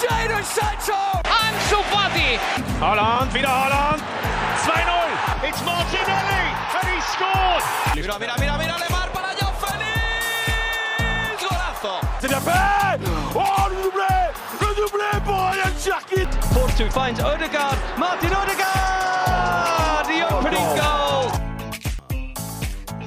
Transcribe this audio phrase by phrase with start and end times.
[0.00, 1.00] Jadon Sancho!
[1.24, 2.38] Ansu Fati!
[2.80, 4.02] Holland, wieder Holland.
[4.66, 5.48] 2-0.
[5.48, 6.44] It's Martinelli,
[6.76, 7.62] and he scored.
[7.94, 9.26] Mira, mira, mira, mira, Lemar para!
[11.40, 12.00] Golazo!
[12.20, 13.00] C'est bien fait.
[13.34, 14.14] Oh, le doublé.
[14.60, 16.30] Le doublé pour Ryan Cherkit.
[16.52, 17.76] Force 2 finds Odegaard.
[17.98, 20.04] Martin Odegaard!
[20.06, 21.30] The opening goal!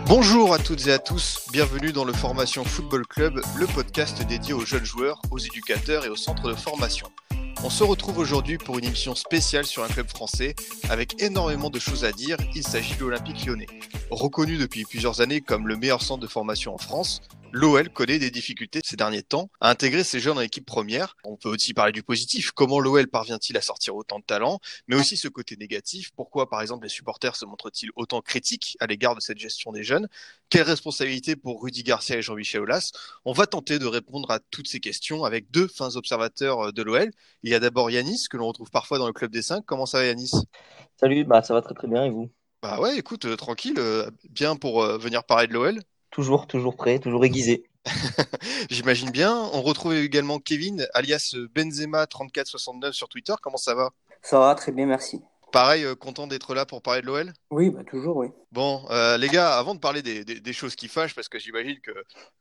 [0.06, 4.54] Bonjour à toutes et à tous, bienvenue dans le Formation Football Club, le podcast dédié
[4.54, 7.08] aux jeunes joueurs, aux éducateurs et aux centres de formation.
[7.64, 10.56] On se retrouve aujourd'hui pour une émission spéciale sur un club français
[10.90, 12.38] avec énormément de choses à dire.
[12.54, 13.68] Il s'agit de l'Olympique lyonnais.
[14.12, 18.32] Reconnu depuis plusieurs années comme le meilleur centre de formation en France, l'OL connaît des
[18.32, 21.16] difficultés ces derniers temps à intégrer ses jeunes en équipe première.
[21.24, 22.50] On peut aussi parler du positif.
[22.50, 26.10] Comment l'OL parvient-il à sortir autant de talents Mais aussi ce côté négatif.
[26.16, 29.84] Pourquoi, par exemple, les supporters se montrent-ils autant critiques à l'égard de cette gestion des
[29.84, 30.08] jeunes
[30.50, 32.92] Quelle responsabilité pour Rudy Garcia et Jean-Michel Aulas
[33.26, 37.12] On va tenter de répondre à toutes ces questions avec deux fins observateurs de l'OL.
[37.44, 39.64] Il y a d'abord Yanis, que l'on retrouve parfois dans le club des 5.
[39.68, 40.32] Comment ça va Yanis?
[40.98, 42.32] Salut, bah ça va très très bien et vous?
[42.62, 45.80] Bah ouais, écoute, euh, tranquille, euh, bien pour euh, venir parler de l'OL.
[46.12, 47.64] Toujours, toujours prêt, toujours aiguisé.
[48.70, 49.34] J'imagine bien.
[49.54, 53.34] On retrouve également Kevin, alias Benzema3469 sur Twitter.
[53.42, 53.92] Comment ça va?
[54.22, 55.22] Ça va, très bien, merci.
[55.52, 58.28] Pareil, euh, content d'être là pour parler de l'OL Oui, bah toujours, oui.
[58.52, 61.38] Bon, euh, les gars, avant de parler des, des- des choses qui fâchent, parce que
[61.40, 61.92] j'imagine que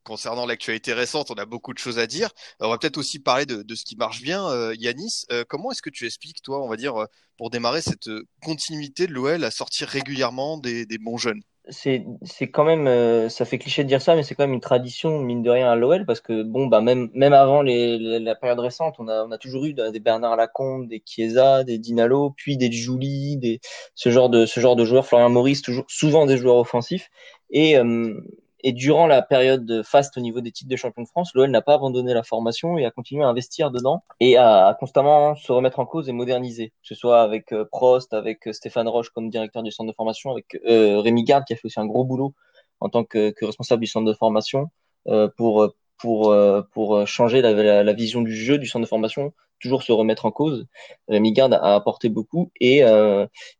[0.05, 2.31] concernant l'actualité récente, on a beaucoup de choses à dire,
[2.62, 4.47] euh, on va peut-être aussi parler de, de ce qui marche bien.
[4.48, 8.09] Euh, Yanis, comment est-ce que tu expliques, toi, on va dire, pour démarrer cette
[8.42, 11.42] continuité de l'OL à sortir régulièrement des, des bons jeunes?
[11.70, 14.55] C'est c'est quand même, euh, ça fait cliché de dire ça, mais c'est quand même
[14.55, 17.98] une tradition mine de rien à l'OL parce que bon bah même même avant les,
[17.98, 21.64] les- la période récente, on a on a toujours eu des Bernard Lacombe, des Chiesa,
[21.64, 23.61] des Dinalo, puis des Juli, des
[23.94, 27.11] ce genre de ce genre de joueurs, Florian Maurice, toujours souvent des joueurs offensifs.
[27.50, 28.14] Et euh,
[28.61, 31.62] et durant la période faste au niveau des titres de champion de France, l'OL n'a
[31.62, 35.78] pas abandonné la formation et a continué à investir dedans et à, constamment se remettre
[35.78, 39.30] en cause et moderniser, que ce soit avec euh, Prost, avec euh, Stéphane Roche comme
[39.30, 42.05] directeur du centre de formation, avec euh, Rémi Garde qui a fait aussi un gros
[42.05, 42.35] boulot
[42.80, 44.70] en tant que, responsable du centre de formation
[45.08, 46.33] euh, pour pour
[46.73, 50.68] pour changer la, vision du jeu du centre de formation, toujours se remettre en cause.
[51.08, 52.83] Rémi Garde a apporté beaucoup et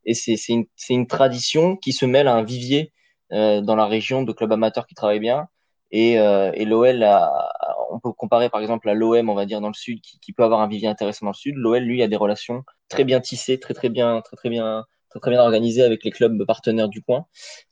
[0.05, 2.93] et c'est c'est une une tradition qui se mêle à un vivier
[3.31, 5.47] dans la région de clubs amateurs qui travaillent bien.
[5.91, 7.05] Et, euh, et l'OL,
[7.91, 10.33] on peut comparer par exemple à l'OM, on va dire dans le sud, qui, qui
[10.33, 11.55] peut avoir un vivier intéressant dans le sud.
[11.57, 15.19] L'OL, lui, a des relations très bien tissées, très très bien, très très bien, très
[15.19, 17.25] très bien organisées avec les clubs partenaires du coin.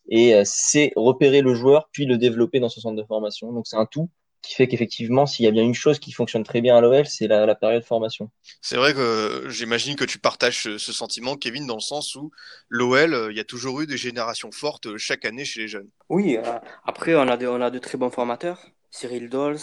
[0.10, 3.52] Et euh, c'est repérer le joueur puis le développer dans ce centre de formation.
[3.54, 4.10] Donc c'est un tout
[4.42, 7.06] qui fait qu'effectivement, s'il y a bien une chose qui fonctionne très bien à l'OL,
[7.06, 8.30] c'est la, la période formation.
[8.62, 12.16] C'est vrai que euh, j'imagine que tu partages ce, ce sentiment, Kevin, dans le sens
[12.16, 12.32] où
[12.70, 15.68] l'OL, euh, il y a toujours eu des générations fortes euh, chaque année chez les
[15.68, 15.90] jeunes.
[16.10, 18.60] Oui, euh, après, on a, de, on a de très bons formateurs.
[18.92, 19.60] Cyril Dols,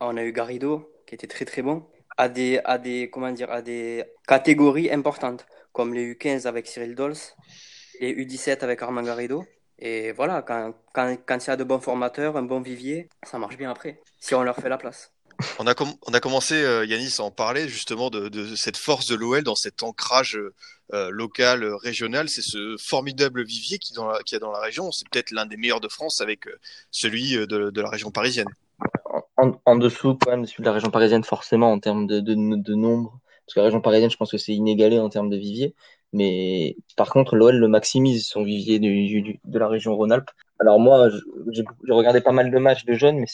[0.00, 1.86] on a eu Garrido, qui était très très bon,
[2.16, 6.94] à des, à des, comment dire, à des catégories importantes, comme les U15 avec Cyril
[6.94, 7.14] Dols,
[8.00, 9.44] les U17 avec Armand Garrido.
[9.86, 13.38] Et voilà, quand, quand, quand il y a de bons formateurs, un bon vivier, ça
[13.38, 15.12] marche bien après, si on leur fait la place.
[15.58, 18.78] On a, com- on a commencé, euh, Yanis, à en parler justement de, de cette
[18.78, 20.40] force de l'OL dans cet ancrage
[20.94, 22.30] euh, local, euh, régional.
[22.30, 24.90] C'est ce formidable vivier qui dans la- qu'il y a dans la région.
[24.90, 26.56] C'est peut-être l'un des meilleurs de France avec euh,
[26.90, 28.48] celui de, de la région parisienne.
[29.36, 32.34] En, en dessous, quand même, celui de la région parisienne, forcément, en termes de, de,
[32.34, 33.20] de nombre.
[33.44, 35.74] Parce que la région parisienne, je pense que c'est inégalé en termes de vivier.
[36.14, 40.30] Mais par contre, l'OL le maximise, son vivier du, du- de la région Rhône-Alpes.
[40.60, 41.08] Alors moi,
[41.50, 43.26] j'ai regardé pas mal de matchs de jeunes, mais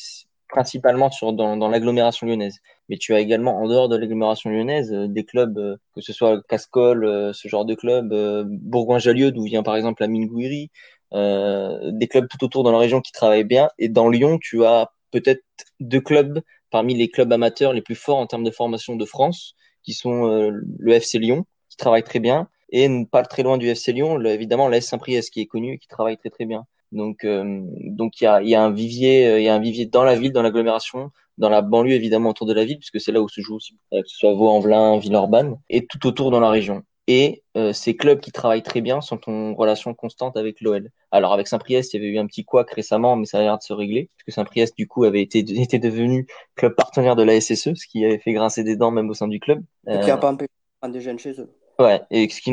[0.48, 2.58] principalement sur, dans, dans l'agglomération lyonnaise.
[2.88, 6.14] Mais tu as également, en dehors de l'agglomération lyonnaise, euh, des clubs, euh, que ce
[6.14, 10.70] soit Cascol, euh, ce genre de club, euh, Bourgoin-Jallieu, d'où vient par exemple Amine Gouiri,
[11.12, 13.68] euh, des clubs tout autour dans la région qui travaillent bien.
[13.78, 15.44] Et dans Lyon, tu as peut-être
[15.80, 16.40] deux clubs
[16.70, 20.24] parmi les clubs amateurs les plus forts en termes de formation de France, qui sont
[20.50, 24.30] le FC Lyon, qui travaille très bien, et pas très loin du FC Lyon, le-
[24.30, 26.64] évidemment l'AS Saint-Priest, qui est connu et qui travaille très très bien.
[26.92, 29.60] Donc, euh, donc il y a, y a un vivier, euh, il y a un
[29.60, 33.00] vivier dans la ville, dans l'agglomération, dans la banlieue évidemment autour de la ville, puisque
[33.00, 36.30] c'est là où se joue aussi, euh, que ce soit Vaux-en-Velin, Villeurbanne, et tout autour
[36.30, 36.82] dans la région.
[37.06, 40.90] Et euh, ces clubs qui travaillent très bien sont en relation constante avec l'OL.
[41.10, 43.58] Alors avec Saint-Priest, il y avait eu un petit couac récemment, mais ça a l'air
[43.58, 47.40] de se régler, puisque Saint-Priest du coup avait été était devenu club partenaire de la
[47.40, 49.62] SSE, ce qui avait fait grincer des dents même au sein du club.
[49.88, 51.50] Et qui n'a pas empêché de prendre des jeunes chez eux.
[51.80, 52.50] Ouais, et ce qui-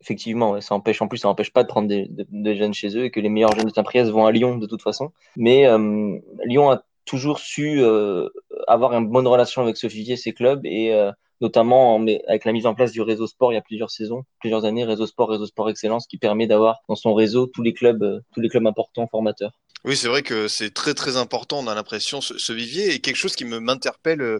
[0.00, 2.96] effectivement, ça empêche en plus, ça empêche pas de prendre des, de- des jeunes chez
[2.96, 5.10] eux et que les meilleurs jeunes de Saint-Priest vont à Lyon de toute façon.
[5.36, 8.28] Mais euh, Lyon a toujours su euh,
[8.68, 11.10] avoir une bonne relation avec ce vivier, ces clubs et euh,
[11.40, 13.90] notamment en- mais avec la mise en place du réseau sport il y a plusieurs
[13.90, 17.62] saisons, plusieurs années, réseau sport, réseau sport excellence, qui permet d'avoir dans son réseau tous
[17.62, 19.58] les clubs, euh, tous les clubs importants formateurs.
[19.84, 21.58] Oui, c'est vrai que c'est très très important.
[21.58, 24.38] On a l'impression ce, vivier et quelque chose qui me m'interpelle euh,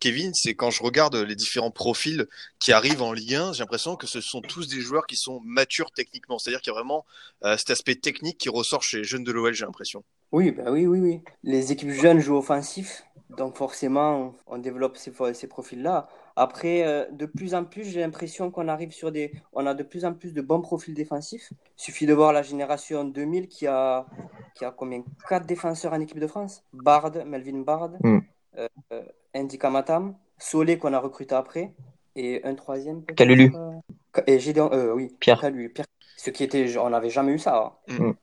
[0.00, 2.26] Kevin, c'est quand je regarde les différents profils
[2.58, 5.40] qui arrivent en Ligue 1, j'ai l'impression que ce sont tous des joueurs qui sont
[5.44, 6.38] matures techniquement.
[6.38, 7.06] C'est-à-dire qu'il y a vraiment
[7.44, 10.04] euh, cet aspect technique qui ressort chez les jeunes de l'OL, j'ai l'impression.
[10.32, 11.20] Oui, bah oui, oui, oui.
[11.44, 16.08] Les équipes jeunes jouent offensif, donc forcément, on développe ces, ces profils-là.
[16.36, 19.32] Après, euh, de plus en plus, j'ai l'impression qu'on arrive sur des.
[19.52, 21.52] On a de plus en plus de bons profils défensifs.
[21.78, 24.06] Il suffit de voir la génération 2000 qui a,
[24.54, 25.04] qui a combien?
[25.28, 26.64] Quatre défenseurs en équipe de France?
[26.72, 28.18] Bard, Melvin Bard, Mm.
[28.58, 28.68] euh,
[29.34, 31.72] Andy Kamatam, Solé qu'on a recruté après,
[32.16, 33.04] et un troisième.
[33.16, 33.52] Calulu.
[33.54, 35.40] euh, Et Gédéon, oui, Pierre.
[36.24, 36.76] Ce qui était.
[36.78, 37.74] On n'avait jamais eu ça.
[37.88, 38.14] hein.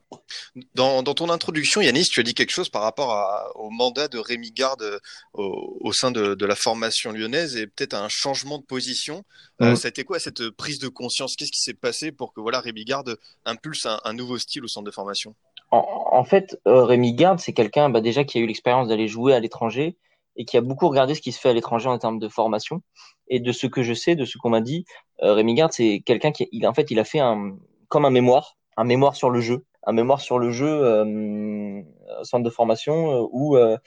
[0.73, 4.07] Dans, dans ton introduction, Yanis, tu as dit quelque chose par rapport à- au mandat
[4.07, 4.99] de Rémi Garde euh,
[5.33, 9.23] au, au sein de, de la formation lyonnaise et peut-être un changement de position.
[9.61, 9.75] Euh, Mm.
[9.75, 11.35] ça a été quoi cette prise de conscience?
[11.35, 14.67] Qu'est-ce qui s'est passé pour que voilà Rémi Garde impulse un, un nouveau style au
[14.69, 15.35] centre de formation?
[15.71, 19.09] En, en fait, euh, Rémi Garde, c'est quelqu'un bah, déjà qui a eu l'expérience d'aller
[19.09, 19.97] jouer à l'étranger
[20.37, 22.81] et qui a beaucoup regardé ce qui se fait à l'étranger en termes de formation.
[23.27, 24.85] Et de ce que je sais, de ce qu'on m'a dit,
[25.21, 27.57] euh, Rémi Garde, c'est quelqu'un qui, il, en fait, il a fait un,
[27.89, 31.81] comme un mémoire, un mémoire sur le jeu, un mémoire sur le jeu euh,
[32.19, 33.77] au centre de formation euh, où euh,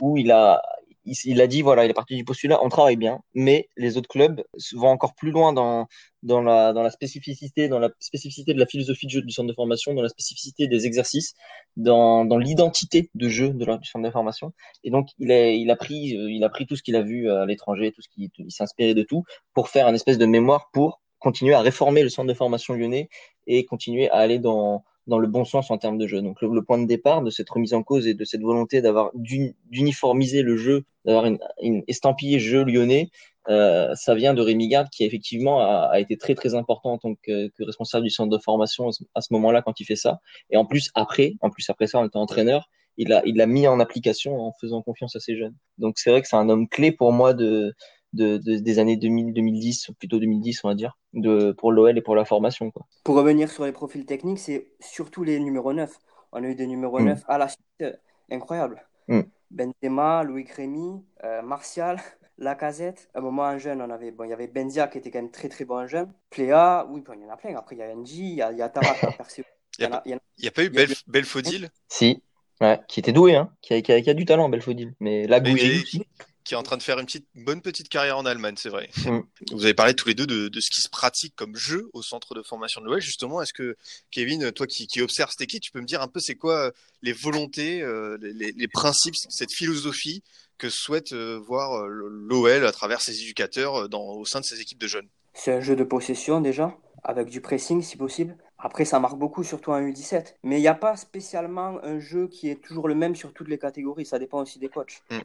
[0.00, 0.60] où il a
[1.04, 4.08] il, a dit voilà, il est parti du postulat, on travaille bien, mais les autres
[4.08, 4.42] clubs
[4.72, 5.86] vont encore plus loin dans
[6.22, 9.48] dans la dans la spécificité, dans la spécificité de la philosophie de jeu du centre
[9.48, 11.34] de formation, dans la spécificité des exercices,
[11.76, 14.52] dans dans l'identité de jeu de la, du centre de formation.
[14.82, 17.02] Et donc il a il a pris euh, il a pris tout ce qu'il a
[17.02, 20.26] vu à l'étranger, tout ce qui il inspiré de tout pour faire un espèce de
[20.26, 23.08] mémoire pour continuer à réformer le centre de formation lyonnais
[23.46, 26.22] et continuer à aller dans dans le bon sens en termes de jeu.
[26.22, 29.10] Donc le, point de départ de cette remise en cause et de cette volonté d'avoir
[29.14, 33.10] d'uni- d'uniformiser le jeu, d'avoir une, une estampillé jeu lyonnais,
[33.50, 36.98] euh, ça vient de Rémi Garde qui effectivement a, a été très très important en
[36.98, 40.20] tant que, responsable du centre de formation à ce, moment-là quand il fait ça.
[40.50, 43.46] Et en plus après, en plus après ça, en étant entraîneur, il l'a il l'a
[43.46, 45.56] mis en application en faisant confiance à ses jeunes.
[45.76, 47.74] Donc c'est vrai que c'est un homme clé pour moi de,
[48.14, 51.96] de, de- des années 2000 2010 ou plutôt 2010 on va dire de pour l'OL
[51.98, 52.86] et pour la formation quoi.
[53.04, 55.98] Pour revenir sur les profils techniques, c'est surtout les numéros 9.
[56.32, 57.04] On a eu des numéros Mm.
[57.06, 57.92] 9 à la suite, euh,
[58.30, 58.82] incroyables.
[59.08, 59.20] Mm.
[59.50, 61.96] Benzema, Louis Rémy, euh, Martial,
[62.38, 63.08] Lacazette.
[63.14, 65.20] À un moment en jeune, on avait, bon, il y avait Benzia qui était quand
[65.22, 66.12] même très très bon en jeune.
[66.30, 67.54] Pléa, oui, bon, il y en a plein.
[67.56, 69.44] Après, il y a NJ, il y a, il y a Tarak qui a percé.
[69.78, 71.68] Il y en a- il y en a- Il n'y a pas eu Bel- Belfodil?
[71.88, 72.22] Si,
[72.60, 74.94] ouais, qui était doué, hein, qui a, qui a, qui a du talent, Belfodil.
[74.98, 76.04] Mais mais- aussi.
[76.44, 78.68] Qui est en train de faire une petite, une bonne petite carrière en Allemagne, c'est
[78.68, 78.90] vrai.
[79.06, 79.20] Mm.
[79.52, 82.02] Vous avez parlé tous les deux de, de ce qui se pratique comme jeu au
[82.02, 83.00] centre de formation de l'OL.
[83.00, 83.76] Justement, est-ce que,
[84.10, 86.66] Kevin, toi qui, qui observes cette équipe, tu peux me dire un peu c'est quoi
[86.66, 86.70] euh,
[87.02, 90.22] les volontés, euh, les, les- les principes, cette philosophie
[90.58, 94.78] que souhaite euh, voir l'OL à travers ses éducateurs dans, au sein de ses équipes
[94.78, 95.08] de jeunes?
[95.32, 98.36] C'est un jeu de possession déjà, avec du pressing si possible.
[98.58, 100.36] Après, ça marque beaucoup, surtout en U17.
[100.42, 103.48] Mais il n'y a pas spécialement un jeu qui est toujours le même sur toutes
[103.48, 104.06] les catégories.
[104.06, 105.02] Ça dépend aussi des coachs.
[105.10, 105.18] Mm.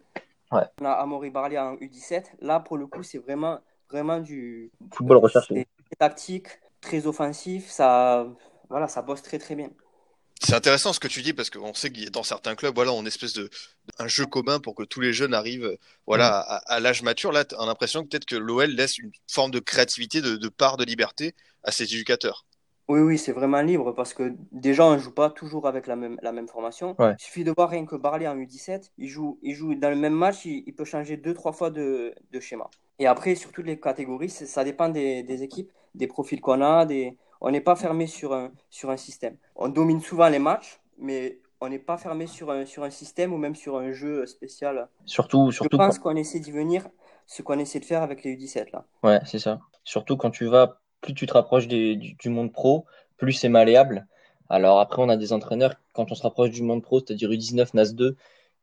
[0.52, 0.64] Ouais.
[0.82, 2.24] On a Amaury Barley en U17.
[2.42, 3.60] Là, pour le coup, c'est vraiment,
[3.90, 5.68] vraiment du Football recherché.
[6.00, 6.48] tactique,
[6.82, 7.70] très offensif.
[7.70, 8.28] Ça,
[8.70, 9.70] voilà, ça bosse très très bien.
[10.42, 12.98] C'est intéressant ce que tu dis parce qu'on sait que dans certains clubs, voilà, on
[12.98, 13.50] a une espèce de
[13.98, 17.34] un jeu commun pour que tous les jeunes arrivent, voilà, à, à l'âge mature.
[17.34, 20.48] Là, on a l'impression que peut-être que l'OL laisse une forme de créativité, de, de
[20.50, 22.46] part de liberté à ses éducateurs.
[22.90, 25.96] Oui, oui, c'est vraiment libre parce que déjà, on ne joue pas toujours avec la
[25.96, 26.96] même, la même formation.
[27.00, 27.14] Ouais.
[27.20, 29.96] Il suffit de voir rien que Barley en U17, il joue, il joue dans le
[29.96, 32.68] même match, il, il peut changer deux, trois fois de, de schéma.
[32.98, 36.86] Et après, sur toutes les catégories, ça dépend des, des équipes, des profils qu'on a.
[36.86, 37.16] Des...
[37.42, 39.38] On n'est pas fermé sur un, sur un système.
[39.56, 43.34] On domine souvent les matchs, mais on n'est pas fermé sur un, sur un système
[43.34, 44.90] ou même sur un jeu spécial.
[45.06, 46.88] Surtout, Je surtout pense quand, qu'on essaie d'y venir,
[47.28, 48.86] ce qu'on essaie de faire avec les U17 là.
[49.04, 49.60] ouais, c'est ça.
[49.84, 52.86] Surtout quand tu vas, plus tu te rapproches des- du, du monde pro,
[53.18, 54.08] plus c'est malléable.
[54.50, 57.74] Alors après, on a des entraîneurs, quand on se rapproche du monde pro, c'est-à-dire U19,
[57.74, 58.16] NAS2,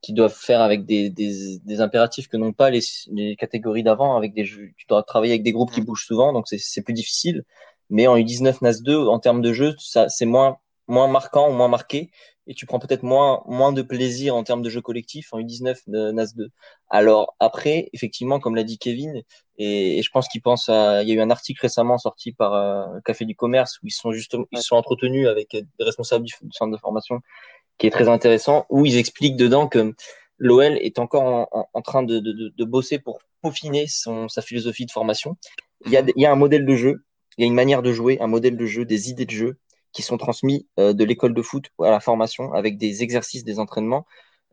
[0.03, 2.81] qui doivent faire avec des, des, des impératifs que n'ont pas les,
[3.13, 6.33] les catégories d'avant, avec des jeux, tu dois travailler avec des groupes qui bougent souvent,
[6.33, 7.45] donc c'est, plus difficile.
[7.91, 12.11] Mais en U19, NAS2, en termes de jeu, c'est moins, moins marquant ou moins marqué,
[12.47, 15.77] et tu prends peut-être moins, moins de plaisir en termes de jeu collectif en U19,
[15.89, 16.49] de NAS2.
[16.89, 19.23] Alors après, effectivement, comme l'a dit Kevin,
[19.59, 22.33] et, et je pense qu'il pense à, il y a eu un article récemment sorti
[22.33, 26.25] par euh, Café du Commerce où ils sont justement, ils sont entretenus avec des responsables
[26.25, 27.21] du, du centre de formation,
[27.79, 29.95] qui est très intéressant, où ils expliquent dedans que
[30.39, 34.29] l'OL est encore en, en, en train de, de, de, de bosser pour peaufiner son,
[34.29, 35.37] sa philosophie de formation.
[35.85, 37.05] Il y, a, il y a un modèle de jeu,
[37.37, 39.59] il y a une manière de jouer, un modèle de jeu, des idées de jeu
[39.93, 43.59] qui sont transmis euh, de l'école de foot à la formation avec des exercices, des
[43.59, 44.07] entraînements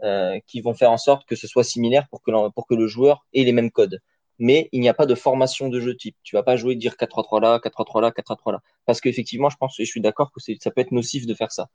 [0.04, 2.88] euh, qui vont faire en sorte que ce soit similaire pour que, pour que le
[2.88, 4.00] joueur ait les mêmes codes.
[4.40, 6.16] Mais il n'y a pas de formation de jeu type.
[6.24, 8.60] Tu vas pas jouer dire 4-3-3 là, 4-3-3 là, 4-3-3 là.
[8.86, 11.52] Parce qu'effectivement, je pense et je suis d'accord que ça peut être nocif de faire
[11.52, 11.70] ça.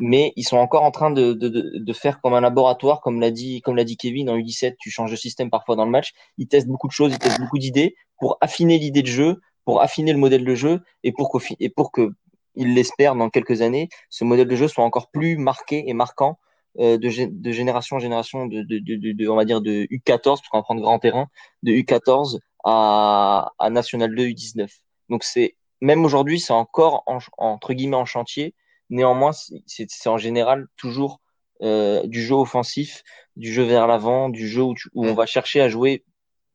[0.00, 3.32] Mais ils sont encore en train de, de, de, faire comme un laboratoire, comme l'a
[3.32, 6.12] dit, comme l'a dit Kevin en U17, tu changes de système parfois dans le match.
[6.38, 9.80] Ils testent beaucoup de choses, ils testent beaucoup d'idées pour affiner l'idée de jeu, pour
[9.82, 12.10] affiner le modèle de jeu et pour et pour que
[12.54, 16.38] ils l'espèrent dans quelques années, ce modèle de jeu soit encore plus marqué et marquant
[16.78, 19.60] euh, de, gé- de génération en génération, de, de, de, de- de- on va dire
[19.60, 21.28] de U14, parce qu'on va prendre grand terrain,
[21.62, 24.68] de U14 à, à National 2, U19.
[25.08, 28.54] Donc c'est même aujourd'hui, c'est encore en- entre guillemets en chantier.
[28.90, 31.20] Néanmoins, c'est c'est en général toujours
[31.62, 33.02] euh, du jeu offensif,
[33.36, 36.04] du jeu vers l'avant, du jeu où, tu- où on va chercher à jouer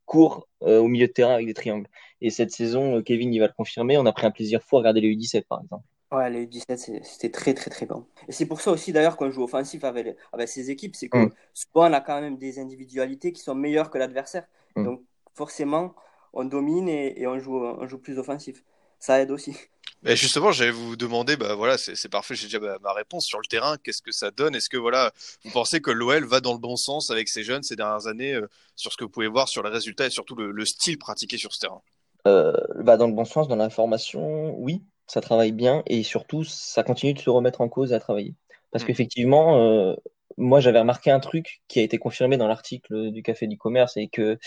[0.05, 1.87] court euh, au milieu de terrain avec des triangles.
[2.21, 3.97] Et cette saison, euh, Kevin, il va le confirmer.
[3.97, 5.85] On a pris un plaisir fou à regarder les U17, par exemple.
[6.11, 8.07] Ouais, les U17, c'est- c'était très très très bon.
[8.29, 11.09] Et c'est pour ça aussi d'ailleurs qu'on joue offensif avec, les- avec ces équipes, c'est
[11.09, 11.31] que Mm.
[11.53, 14.47] souvent on a quand même des individualités qui sont meilleures que l'adversaire.
[14.75, 14.83] Mm.
[14.85, 15.93] Donc forcément,
[16.31, 18.63] on domine et, et on joue, on joue plus offensif.
[18.99, 19.57] Ça aide aussi.
[20.05, 23.25] Et justement, j'allais vous demander, bah voilà, c'est c'est parfait, j'ai déjà ma, ma réponse
[23.25, 23.77] sur le terrain.
[23.83, 24.55] Qu'est-ce que ça donne?
[24.55, 25.11] Est-ce que voilà,
[25.43, 28.33] vous pensez que l'OL va dans le bon sens avec ses jeunes ces dernières années
[28.33, 30.97] euh, sur ce que vous pouvez voir sur les résultats et surtout le, le style
[30.99, 31.81] pratiqué sur ce terrain?
[32.27, 32.53] Euh,
[32.83, 36.83] bah, dans le bon sens, dans la formation, oui, ça travaille bien et surtout, ça
[36.83, 38.35] continue de se remettre en cause et à travailler.
[38.71, 38.87] Parce Mm.
[38.87, 39.95] qu'effectivement, euh,
[40.37, 43.97] moi, j'avais remarqué un truc qui a été confirmé dans l'article du Café du Commerce
[43.97, 44.37] et que,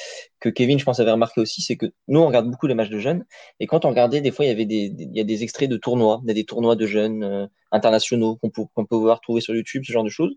[0.40, 2.90] que Kevin, je pense, avait remarqué aussi, c'est que nous, on regarde beaucoup les matchs
[2.90, 3.24] de jeunes
[3.60, 5.42] et quand on regardait, des fois, il y avait des, des- il y a des
[5.42, 8.84] extraits de tournois, il y a des tournois de jeunes euh, internationaux qu'on peut, qu'on
[8.86, 10.34] peut voir trouver sur YouTube, ce genre de choses.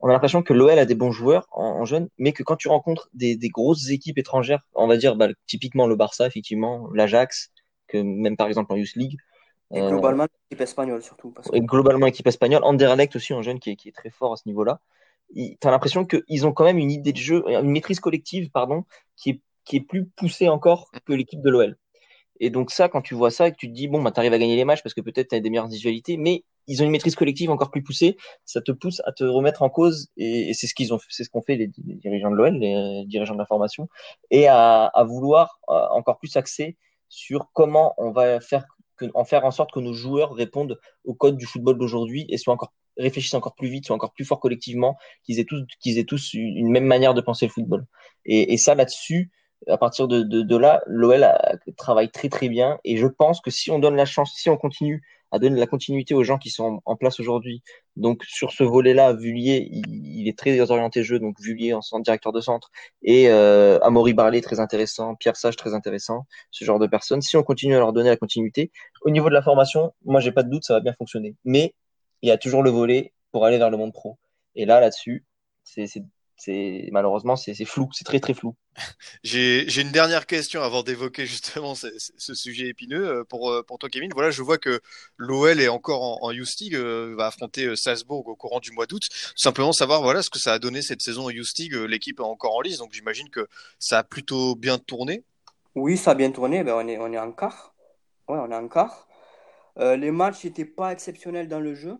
[0.00, 2.56] On a l'impression que l'OL a des bons joueurs en, en jeunes, mais que quand
[2.56, 6.88] tu rencontres des, des grosses équipes étrangères, on va dire bah, typiquement le Barça, effectivement,
[6.92, 7.50] l'Ajax,
[7.88, 9.16] que même par exemple en Youth League,
[9.72, 11.30] Et euh, globalement, l'équipe espagnole surtout.
[11.30, 14.10] Parce que et globalement équipe espagnole, Anderlecht aussi en jeune qui est, qui est très
[14.10, 14.80] fort à ce niveau-là.
[15.34, 18.84] Tu as l'impression qu'ils ont quand même une idée de jeu, une maîtrise collective, pardon,
[19.16, 21.76] qui est, qui est plus poussée encore que l'équipe de l'OL.
[22.40, 24.20] Et donc ça, quand tu vois ça, et que tu te dis, bon, bah, tu
[24.20, 26.82] arrives à gagner les matchs parce que peut-être tu as des meilleures visualités, mais ils
[26.82, 30.08] ont une maîtrise collective encore plus poussée, ça te pousse à te remettre en cause,
[30.16, 33.34] et, c'est ce qu'ils ont, c'est ce qu'ont fait les, dirigeants de l'OL, les dirigeants
[33.34, 33.88] de la formation,
[34.30, 36.76] et à, à vouloir euh, encore plus axer
[37.08, 38.64] sur comment on va faire,
[39.14, 42.54] en faire en sorte que nos joueurs répondent au code du football d'aujourd'hui et soient
[42.54, 46.04] encore réfléchissent encore plus vite, soient encore plus forts collectivement, qu'ils aient tous qu'ils aient
[46.04, 47.86] tous une même manière de penser le football.
[48.24, 49.30] Et, et ça là-dessus,
[49.68, 51.26] à partir de, de, de là, l'OL
[51.76, 52.78] travaille très très bien.
[52.84, 55.66] Et je pense que si on donne la chance, si on continue à donner la
[55.66, 57.62] continuité aux gens qui sont en, place aujourd'hui,
[57.96, 62.02] donc sur ce volet-là, Vullier, il, il, est très orienté jeu, donc Vullier en centre,
[62.02, 62.70] directeur de centre,
[63.02, 67.22] et euh, Amaury Barlet très intéressant, Pierre Sage très intéressant, ce genre de personnes.
[67.22, 68.70] Si on continue à leur donner la continuité,
[69.02, 71.34] au niveau de la formation, moi j'ai pas de doute, ça va bien fonctionner.
[71.44, 71.74] Mais
[72.22, 74.18] il y a toujours le volet pour aller vers le monde pro.
[74.54, 75.24] Et là, là-dessus,
[75.64, 75.86] c'est
[76.36, 78.54] c'est malheureusement c'est flou, c'est très très flou.
[79.22, 84.10] J'ai une dernière question avant d'évoquer justement ce, ce, sujet épineux pour pour toi Kevin.
[84.12, 84.80] Voilà, je vois que
[85.16, 89.02] l'OL est encore en, en euh, va affronter Salzbourg au courant du mois d'août.
[89.08, 91.74] Tout simplement savoir voilà ce que ça a donné cette saison en League.
[91.74, 95.24] L'équipe est encore en lice, donc j'imagine que ça a plutôt bien tourné.
[95.74, 96.64] Oui, ça a bien tourné.
[96.64, 97.74] Ben on est on est en quart.
[98.28, 99.06] Ouais, on est en quart.
[99.78, 101.98] Euh, les matchs n'étaient pas exceptionnels dans le jeu.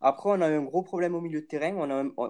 [0.00, 1.74] Après, on a eu un gros problème au milieu de terrain.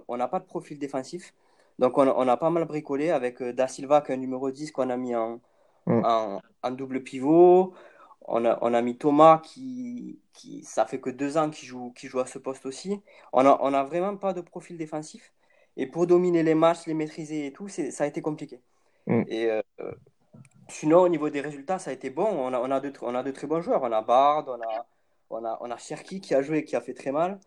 [0.08, 1.34] On n'a pas de profil défensif.
[1.78, 4.18] Donc, on a, on a, pas mal bricolé avec euh, Da Silva, qui est un
[4.18, 5.40] numéro 10 qu'on a mis en,
[5.86, 6.04] mm.
[6.04, 7.74] en, en, double pivot.
[8.22, 11.92] On a, on a mis Thomas, qui, qui ça fait que deux ans qu'il joue,
[11.96, 13.00] joue à ce poste aussi.
[13.32, 15.32] On n'a on a vraiment pas de profil défensif.
[15.76, 18.60] Et pour dominer les matchs, les maîtriser et tout, ça a été compliqué.
[19.06, 19.22] Mm.
[19.28, 19.62] Et euh,
[20.68, 22.26] sinon, au niveau des résultats, ça a été bon.
[22.26, 23.82] On a, on a, de, on a de très bons joueurs.
[23.82, 24.86] On a Bard, on a,
[25.30, 27.38] on a, on a Cherki qui a joué, qui a fait très mal.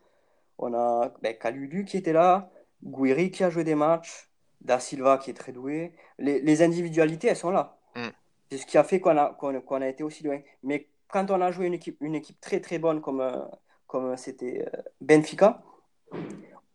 [0.57, 2.49] On a ben, Kalulu qui était là,
[2.83, 4.29] Guiri qui a joué des matchs,
[4.61, 5.93] Da Silva qui est très doué.
[6.17, 7.77] Les, les individualités, elles sont là.
[7.95, 8.07] Mm.
[8.51, 10.39] C'est ce qui a fait qu'on a, qu a été aussi loin.
[10.63, 13.37] Mais quand on a joué une équipe, une équipe très très bonne comme, euh,
[13.87, 15.61] comme c'était euh, Benfica,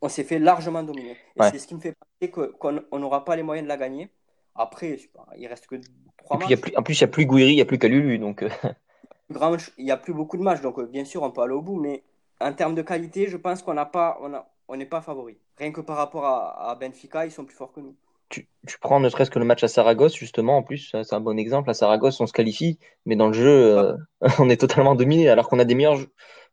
[0.00, 1.16] on s'est fait largement dominer.
[1.37, 1.50] Et ouais.
[1.50, 4.11] c'est ce qui me fait penser qu'on n'aura pas les moyens de la gagner.
[4.54, 5.76] Après, pas, il reste que
[6.18, 6.50] trois matchs.
[6.50, 8.18] Y a plus, en plus, il n'y a plus Guiri, il n'y a plus Kalulu.
[8.18, 8.42] Donc...
[8.42, 8.50] euh,
[9.78, 11.62] il n'y a plus beaucoup de matchs, donc euh, bien sûr, on peut aller au
[11.62, 12.04] bout, mais
[12.40, 15.38] en termes de qualité, je pense qu'on n'a pas, on a, on n'est pas favori.
[15.59, 17.97] Rien que par rapport à, à, Benfica, ils sont plus forts que nous.
[18.28, 21.21] Tu, tu prends ne serait-ce que le match à Saragosse, justement, en plus, c'est un
[21.21, 21.71] bon exemple.
[21.71, 23.97] À Saragosse, on se qualifie, mais dans le jeu, euh,
[24.38, 26.00] on est totalement dominé, alors qu'on a des meilleures,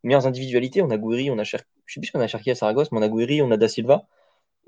[0.04, 0.82] meilleures individualités.
[0.82, 1.62] On a Gouiri, on a Cher...
[1.86, 3.58] je sais plus si on a Cherki à Saragosse, mais on a Gouiri, on a
[3.58, 4.06] Da Silva.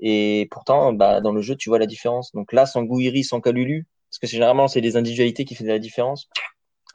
[0.00, 2.32] Et pourtant, bah, dans le jeu, tu vois la différence.
[2.32, 5.78] Donc là, sans Gouiri, sans Kalulu, parce que généralement, c'est les individualités qui font la
[5.78, 6.28] différence.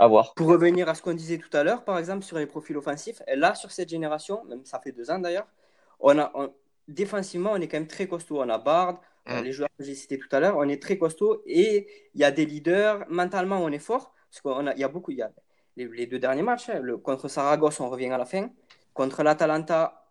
[0.02, 0.34] À voir.
[0.34, 3.22] Pour revenir à ce qu'on disait tout à l'heure, par exemple, sur les profils offensifs,
[3.36, 5.46] là, sur cette génération, même ça fait deux ans d'ailleurs,
[6.00, 6.54] on a, on,
[6.88, 8.42] défensivement, on est quand même très costaud.
[8.42, 9.42] On a Bard, mmh.
[9.42, 12.24] les joueurs que j'ai cités tout à l'heure, on est très costaud et il y
[12.24, 13.06] a des leaders.
[13.10, 15.12] Mentalement, on est fort parce qu'il y a beaucoup.
[15.12, 15.32] Il y a
[15.78, 18.50] les, les deux derniers matchs, hein, le, contre Saragosse, on revient à la fin.
[18.94, 20.06] Contre l'Atalanta,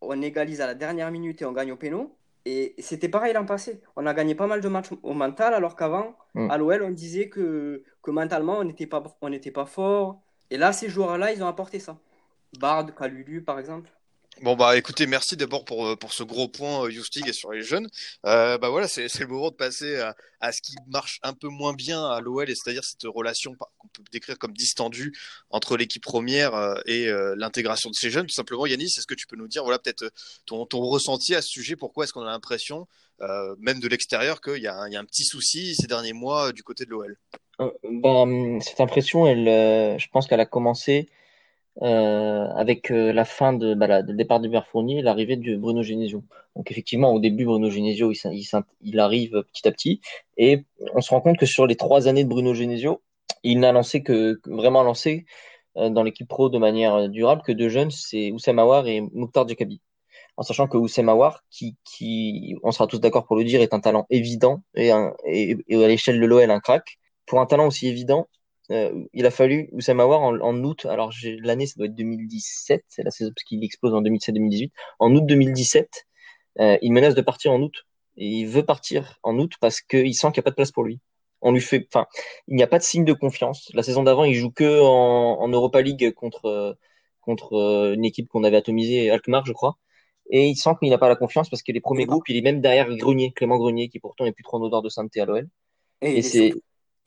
[0.00, 2.14] on égalise à la dernière minute et on gagne au péno.
[2.44, 3.82] Et c'était pareil l'an passé.
[3.96, 6.50] On a gagné pas mal de matchs au mental, alors qu'avant, Mm.
[6.50, 10.20] à l'OL, on disait que, que mentalement, on n'était pas, on n'était pas fort.
[10.50, 11.98] Et là, ces joueurs-là, ils ont apporté ça.
[12.58, 13.90] Bard, Kalulu, par exemple.
[14.40, 17.50] Bon bah écoutez, merci d'abord pour, euh, pour ce gros point euh, Justig et sur
[17.50, 17.88] les jeunes.
[18.24, 20.00] Euh, bah voilà, c'est le moment de passer
[20.40, 23.88] à, ce qui marche un peu moins bien à l'OL, et c'est-à-dire cette relation qu'on
[23.88, 25.12] peut décrire comme distendue
[25.50, 28.26] entre l'équipe première euh, et l'intégration de ces jeunes.
[28.26, 30.12] Tout simplement, Yanis, est-ce que tu peux nous dire voilà peut-être
[30.46, 31.74] ton, ton ressenti à ce sujet?
[31.74, 32.86] Pourquoi est-ce qu'on a l'impression,
[33.58, 36.84] même de l'extérieur, qu'il y, y a un petit souci ces derniers mois du côté
[36.84, 37.18] de l'OL
[37.60, 41.08] Euh, hum, cette impression, elle, je pense qu'elle a commencé
[41.82, 45.56] euh, avec euh, la fin de, bah, la- le départ d'Hubert Fournier et l'arrivée de
[45.56, 46.24] Bruno Genesio.
[46.56, 48.46] Donc effectivement, au début, Bruno Genesio, il, il,
[48.82, 50.00] il arrive petit à petit,
[50.36, 53.02] et on se rend compte que sur les trois années de Bruno Genesio,
[53.44, 55.24] il n'a lancé que, vraiment lancé
[55.76, 59.00] euh, dans l'équipe pro de manière euh, durable que deux jeunes, c'est Oussem Aouar et
[59.12, 59.80] Mouktar Djekabi.
[60.36, 63.74] En sachant que Oussem Aouar, qui, qui, on sera tous d'accord pour le dire, est
[63.74, 66.98] un talent évident et, un, et à l'échelle de l'OL un crack.
[67.26, 68.28] Pour un talent aussi évident,
[68.70, 72.84] euh, il a fallu Oussem Aouar en, en août, alors l'année ça doit être 2017,
[72.88, 74.70] c'est la saison parce qu'il explose en 2017-2018.
[74.98, 76.06] En août 2017,
[76.60, 77.86] euh, il menace de partir en août.
[78.20, 80.72] Et il veut partir en août parce qu'il sent qu'il n'y a pas de place
[80.72, 81.00] pour lui.
[81.40, 82.06] On lui fait, enfin,
[82.48, 83.70] il n'y a pas de signe de confiance.
[83.74, 86.76] La saison d'avant, il joue que en, en Europa League contre
[87.28, 89.76] contre euh, une équipe qu'on avait atomisée, Alkmaar, je crois.
[90.30, 92.42] Et il sent qu'il n'a pas la confiance parce que les premiers groupes, il est
[92.42, 95.26] même derrière Grenier, Clément Grenier, qui pourtant est plus trop en odeur de sainteté à
[95.26, 95.46] l'OL.
[96.00, 96.54] Et, c'est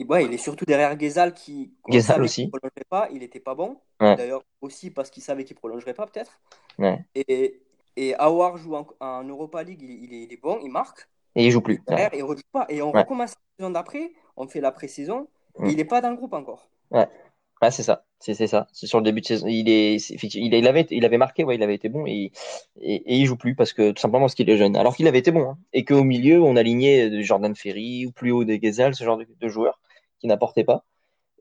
[0.06, 2.44] ouais, il est surtout derrière Ghezal qui, savait aussi.
[2.44, 3.78] qu'il prolongerait pas, il n'était pas bon.
[4.00, 4.16] Ouais.
[4.16, 6.40] D'ailleurs, aussi parce qu'il savait qu'il prolongerait pas, peut-être.
[6.80, 7.00] Ouais.
[7.16, 7.62] Et,
[7.98, 11.08] et Aouar joue en, en Europa League, il, il est, il est bon, il marque.
[11.36, 11.76] Et il joue plus.
[11.88, 11.96] Ouais.
[11.96, 12.66] Derrière, il rejoue pas.
[12.70, 15.28] Et on recommence la saison d'après, on fait la pré-saison,
[15.60, 15.66] Mm.
[15.66, 16.70] et il n'est pas dans le groupe encore.
[16.92, 18.68] Ouais, c'est ça, c'est ça.
[18.72, 19.46] C'est sur le début de saison.
[19.48, 22.32] Il est, il, il avait, il avait marqué, ouais, il avait été bon et,
[22.80, 24.76] et, et il joue plus parce que tout simplement parce qu'il est jeune.
[24.76, 25.58] Alors qu'il avait été bon hein.
[25.74, 29.18] et qu'au milieu on alignait euh, Jordan Ferry ou plus haut des Ghezal, ce genre
[29.18, 29.80] de, de joueurs
[30.22, 30.86] qui n'apportaient pas.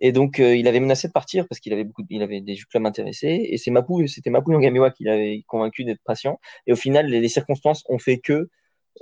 [0.01, 2.41] Et donc euh, il avait menacé de partir parce qu'il avait beaucoup, de- il avait
[2.41, 6.41] des clubs intéressés et c'est Mapou, c'était Mapou Ngamiwa qui l'avait convaincu d'être patient.
[6.67, 8.49] Et au final, les, les circonstances ont fait que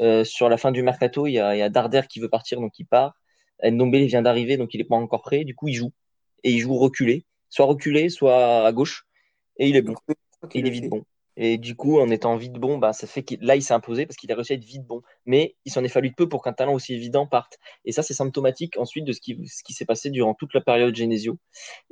[0.01, 2.29] euh, sur la fin du mercato, il y a, il y a Darder qui veut
[2.29, 3.15] partir donc il part.
[3.65, 5.45] Ndombele vient d'arriver donc il est pas encore prêt.
[5.45, 5.93] Du coup il joue
[6.45, 9.07] et il joue reculé, soit reculé, soit à gauche,
[9.59, 9.95] et il est bon.
[10.55, 11.05] Il est vite bon.
[11.41, 14.07] Et du coup, en étant vite bon, bah, ça fait qu'il là, il s'est imposé
[14.07, 15.03] parce qu'il a réussi à être vite bon.
[15.25, 17.59] Mais il s'en est fallu de peu pour qu'un talent aussi évident parte.
[17.85, 20.61] Et ça, c'est symptomatique ensuite de ce qui, ce qui s'est passé durant toute la
[20.61, 21.39] période Genesio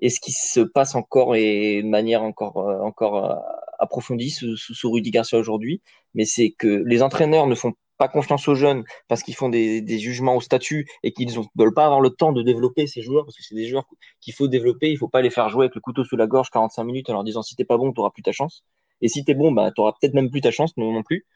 [0.01, 3.37] et ce qui se passe encore et de manière encore, euh, encore euh,
[3.79, 5.81] approfondie sous, sous, sous Rudy Garcia aujourd'hui.
[6.15, 9.81] Mais c'est que les entraîneurs ne font pas confiance aux jeunes parce qu'ils font des,
[9.81, 13.01] des jugements au statut et qu'ils ne veulent pas avoir le temps de développer ces
[13.01, 13.85] joueurs parce que c'est des joueurs
[14.21, 14.91] qu'il faut développer.
[14.91, 17.13] Il faut pas les faire jouer avec le couteau sous la gorge 45 minutes en
[17.13, 18.65] leur disant si t'es pas bon, tu plus ta chance.
[19.03, 21.27] Et si t'es bon, bah t'auras peut-être même plus ta chance, non, non plus.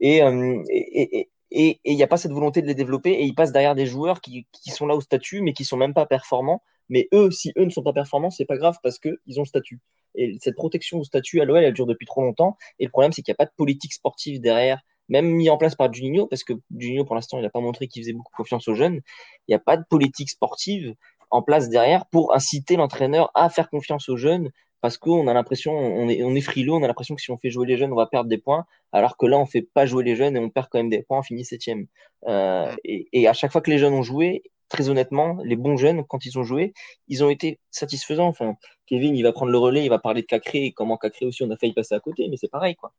[0.00, 3.24] Et euh, et et et il n'y a pas cette volonté de les développer et
[3.24, 5.94] ils passent derrière des joueurs qui, qui sont là au statut mais qui sont même
[5.94, 6.62] pas performants.
[6.88, 9.42] Mais eux, si eux ne sont pas performants, c'est pas grave parce que ils ont
[9.42, 9.80] le statut.
[10.14, 12.56] Et cette protection au statut à l'OL, elle dure depuis trop longtemps.
[12.78, 15.56] Et le problème, c'est qu'il n'y a pas de politique sportive derrière, même mis en
[15.56, 18.32] place par Juninho, parce que Juninho, pour l'instant, il n'a pas montré qu'il faisait beaucoup
[18.36, 19.00] confiance aux jeunes.
[19.48, 20.94] Il n'y a pas de politique sportive
[21.30, 24.50] en place derrière pour inciter l'entraîneur à faire confiance aux jeunes
[24.82, 27.38] parce qu'on a l'impression, on est, on est frileux, on a l'impression que si on
[27.38, 29.86] fait jouer les jeunes, on va perdre des points, alors que là, on fait pas
[29.86, 31.86] jouer les jeunes et on perd quand même des points, on finit septième.
[32.26, 35.76] Euh, et, et à chaque fois que les jeunes ont joué, très honnêtement, les bons
[35.76, 36.72] jeunes, quand ils ont joué,
[37.06, 38.26] ils ont été satisfaisants.
[38.26, 41.26] Enfin, Kevin, il va prendre le relais, il va parler de Cacré et comment Cacré
[41.26, 42.92] aussi, on a failli passer à côté, mais c'est pareil, quoi.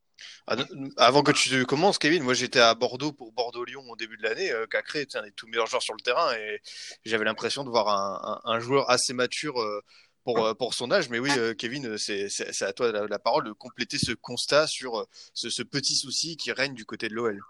[0.47, 0.55] Ah,
[0.97, 4.51] Avant que tu commences, Kevin, moi j'étais à Bordeaux pour Bordeaux-Lyon au début de l'année.
[4.51, 6.61] Euh, Cacré était un des tout meilleurs joueurs sur le terrain et
[7.03, 9.81] j'avais l'impression de voir un, un, un joueur assez mature euh,
[10.23, 11.09] pour, euh, pour son âge.
[11.09, 12.27] Mais oui, euh, Kevin, c'est
[12.61, 16.73] à toi la, parole de compléter ce constat sur euh, ce, petit souci qui règne
[16.73, 17.41] du côté de l'OL.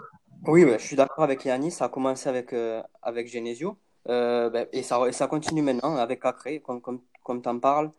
[0.45, 1.71] Oui, ouais, je suis d'accord avec Yannis.
[1.71, 3.77] Ça a commencé avec, euh, avec Genesio.
[4.09, 7.91] Euh, ben, et, ça, continue maintenant avec Cacré, comme, comme, comme tu en parles.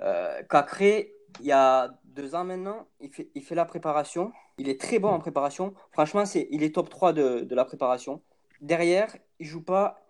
[0.00, 4.32] Euh, Cacré, il y a deux ans maintenant, il fait, il fait la préparation.
[4.58, 5.74] Il est très bon en préparation.
[5.90, 8.22] Franchement, c'est, il est top 3 de, de la préparation.
[8.60, 10.00] Derrière, il joue pas.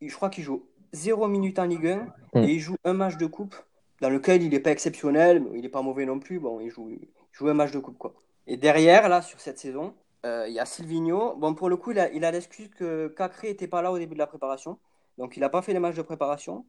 [0.00, 2.44] Je crois qu'il joue 0 minutes en Ligue 1 Mm.
[2.44, 3.56] et il joue un match de coupe
[4.00, 6.38] dans lequel il n'est pas exceptionnel, mais il n'est pas mauvais non plus.
[6.38, 7.98] Bon, il joue, il joue un match de coupe.
[7.98, 8.14] Quoi.
[8.46, 11.34] Et derrière, là, sur cette saison, euh, il y a Silvino.
[11.36, 13.98] Bon, pour le coup, il a, il a l'excuse que Cacré n'était pas là au
[13.98, 14.78] début de la préparation.
[15.16, 16.64] Donc, il n'a pas fait les matchs de préparation.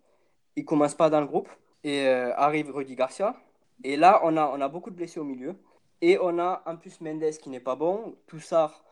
[0.56, 1.50] Il commence pas dans le groupe.
[1.84, 3.36] Et euh, arrive Rudy Garcia.
[3.84, 5.56] Et là, on a, on a beaucoup de blessés au milieu.
[6.02, 8.16] Et on a en plus Mendes qui n'est pas bon.
[8.28, 8.84] Toussard,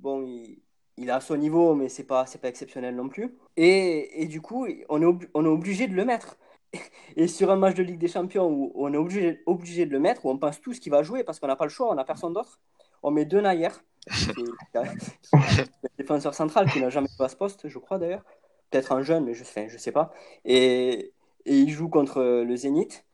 [0.00, 0.58] bon, il,
[0.96, 3.34] il est à son niveau, mais c'est pas, c'est pas exceptionnel non plus.
[3.56, 6.36] Et, et du coup, on est, ob on est obligé de le mettre.
[7.16, 10.00] et sur un match de Ligue des Champions où on est obligé, obligé de le
[10.00, 11.94] mettre, où on pense tous qu'il va jouer parce qu'on n'a pas le choix, on
[11.94, 12.60] n'a personne d'autre,
[13.02, 13.68] on met deux Nayer,
[14.06, 18.24] le défenseur central qui n'a jamais joué à ce poste, je crois d'ailleurs.
[18.70, 20.12] Peut-être un jeune, mais je ne je sais pas.
[20.46, 21.12] Et,
[21.44, 23.04] et il joue contre le Zénith.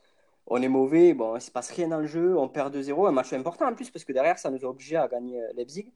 [0.47, 3.09] On est mauvais, bon, il ne se passe rien dans le jeu, on perd 2-0,
[3.09, 5.93] un match important en plus parce que derrière ça nous a obligés à gagner Leipzig.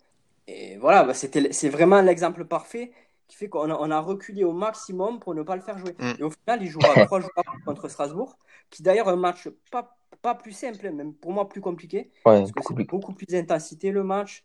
[0.46, 2.92] Et voilà, bah, c'est vraiment l'exemple parfait
[3.28, 5.94] qui fait qu'on a, on a, reculé au maximum pour ne pas le faire jouer.
[5.98, 6.12] Mm.
[6.18, 7.32] Et au final, il jouera trois joueurs
[7.64, 8.36] contre Strasbourg,
[8.68, 12.60] qui d'ailleurs un match pas, pas plus simple, même pour moi plus compliqué, parce que
[12.66, 14.44] c'est beaucoup plus d'intensité le match.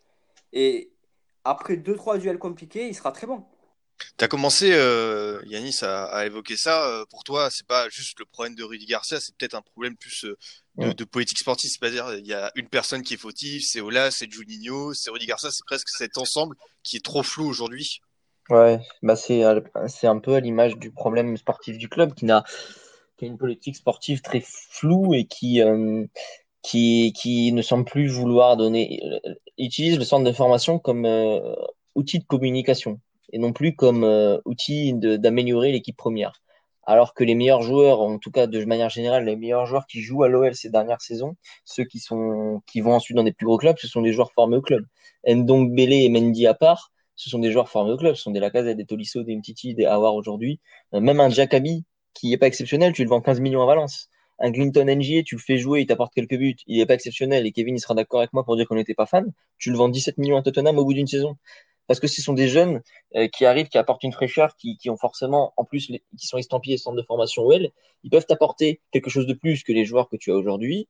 [0.52, 0.90] Et
[1.44, 3.44] après deux trois duels compliqués, il sera très bon.
[4.16, 6.86] Tu as commencé, euh, Yanis, à, à, évoquer ça.
[6.88, 9.96] Euh, pour toi, c'est pas juste le problème de Rudy Garcia, c'est peut-être un problème
[9.96, 10.36] plus euh,
[10.76, 11.70] de, de, politique sportive.
[11.70, 15.26] C'est-à-dire, il y a une personne qui est fautive, c'est Ola, c'est Juninho, c'est Rudy
[15.26, 15.50] Garcia.
[15.50, 18.00] C'est presque cet ensemble qui est trop flou aujourd'hui.
[18.50, 19.42] Ouais, bah c'est
[19.88, 22.44] c'est un peu à l'image du problème sportif du club qui n'a
[23.18, 26.06] qui a une politique sportive très floue et qui euh,
[26.62, 29.02] qui qui ne semble plus vouloir donner
[29.58, 31.06] utilise le centre de formation comme
[31.94, 33.00] outil de communication
[33.32, 36.40] et non plus comme euh, outil d'améliorer l'équipe première.
[36.84, 40.00] Alors que les meilleurs joueurs, en tout cas de manière générale, les meilleurs joueurs qui
[40.00, 43.44] jouent à l'OL ces dernières saisons, ceux qui sont qui vont ensuite dans des plus
[43.44, 44.86] gros clubs, ce sont des joueurs formés au club.
[45.26, 48.30] Ndong Bele et Mendy à part, ce sont des joueurs formés au club, ce sont
[48.30, 50.60] des Lacazette, des Tolisso, des Mtiti, des Awar aujourd'hui.
[50.94, 54.08] Euh, même un Jackaby qui est pas exceptionnel, tu le vends 15 millions à Valence.
[54.38, 57.44] Un Clinton NG, tu le fais jouer, il t'apporte quelques buts, il est pas exceptionnel
[57.44, 59.30] et Kevin il sera d'accord avec moi pour dire qu'on n'était pas fan.
[59.58, 61.36] Tu le vends 17 millions à Tottenham au bout d'une saison
[61.88, 62.82] parce que ce sont des jeunes
[63.16, 66.76] euh, qui arrivent, qui apportent une fraîcheur, qui, ont forcément, en plus, qui sont estampillés
[66.76, 67.70] centre de formation OL,
[68.04, 70.88] ils peuvent t'apporter quelque chose de plus que les joueurs que tu as aujourd'hui.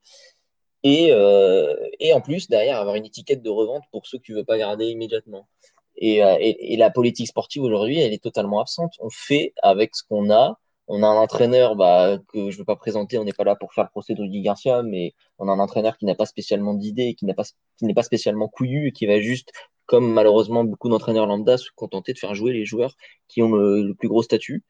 [0.82, 1.74] Et, euh,
[2.12, 4.86] en plus, derrière, avoir une étiquette de revente pour ceux que tu veux pas garder
[4.86, 5.48] immédiatement.
[5.96, 8.94] Et, euh, et, la politique sportive aujourd'hui, elle est totalement absente.
[9.00, 10.58] On fait avec ce qu'on a.
[10.88, 13.56] On a un entraîneur bah, que je ne veux pas présenter, on n'est pas là
[13.56, 16.24] pour faire le procès de Rudy Garcia, mais on a un entraîneur qui n'a pas
[16.24, 17.44] spécialement d'idées, qui n'a pas,
[17.82, 19.52] n'est pas spécialement couillu et qui va juste
[19.88, 22.94] comme malheureusement beaucoup d'entraîneurs lambda se contenter de faire jouer les joueurs
[23.26, 24.62] qui ont le, plus gros statut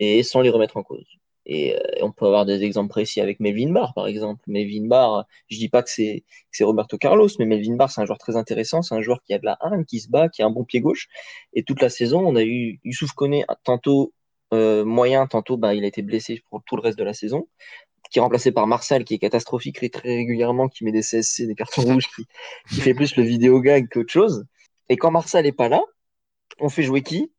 [0.00, 1.06] et sans les remettre en cause.
[1.46, 4.42] Et euh, on peut avoir des exemples précis avec Melvin Barr, par exemple.
[4.46, 8.06] Melvin Barr, je dis pas que c'est c'est Roberto Carlos, mais Melvin Barr, c'est un
[8.06, 8.82] joueur très intéressant.
[8.82, 10.64] C'est un joueur qui a de la haine, qui se bat, qui a un bon
[10.64, 11.08] pied gauche.
[11.54, 14.12] Et toute la saison, on a eu Youssouf Koné, tantôt
[14.52, 17.46] euh, moyen, tantôt bah, il a été blessé pour tout le reste de la saison
[18.10, 21.54] qui est remplacé par Marcel, qui est catastrophique très régulièrement, qui met des CSC, des
[21.54, 22.08] cartons rouges,
[22.68, 24.44] qui, fait plus le vidéo gag qu'autre chose.
[24.88, 25.82] Et quand Marcel est pas là,
[26.58, 27.32] on fait jouer qui?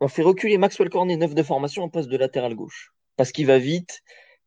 [0.00, 2.92] On fait reculer Maxwell Cornet, neuf de formation, en poste de latéral gauche.
[3.16, 4.02] Parce qu'il va vite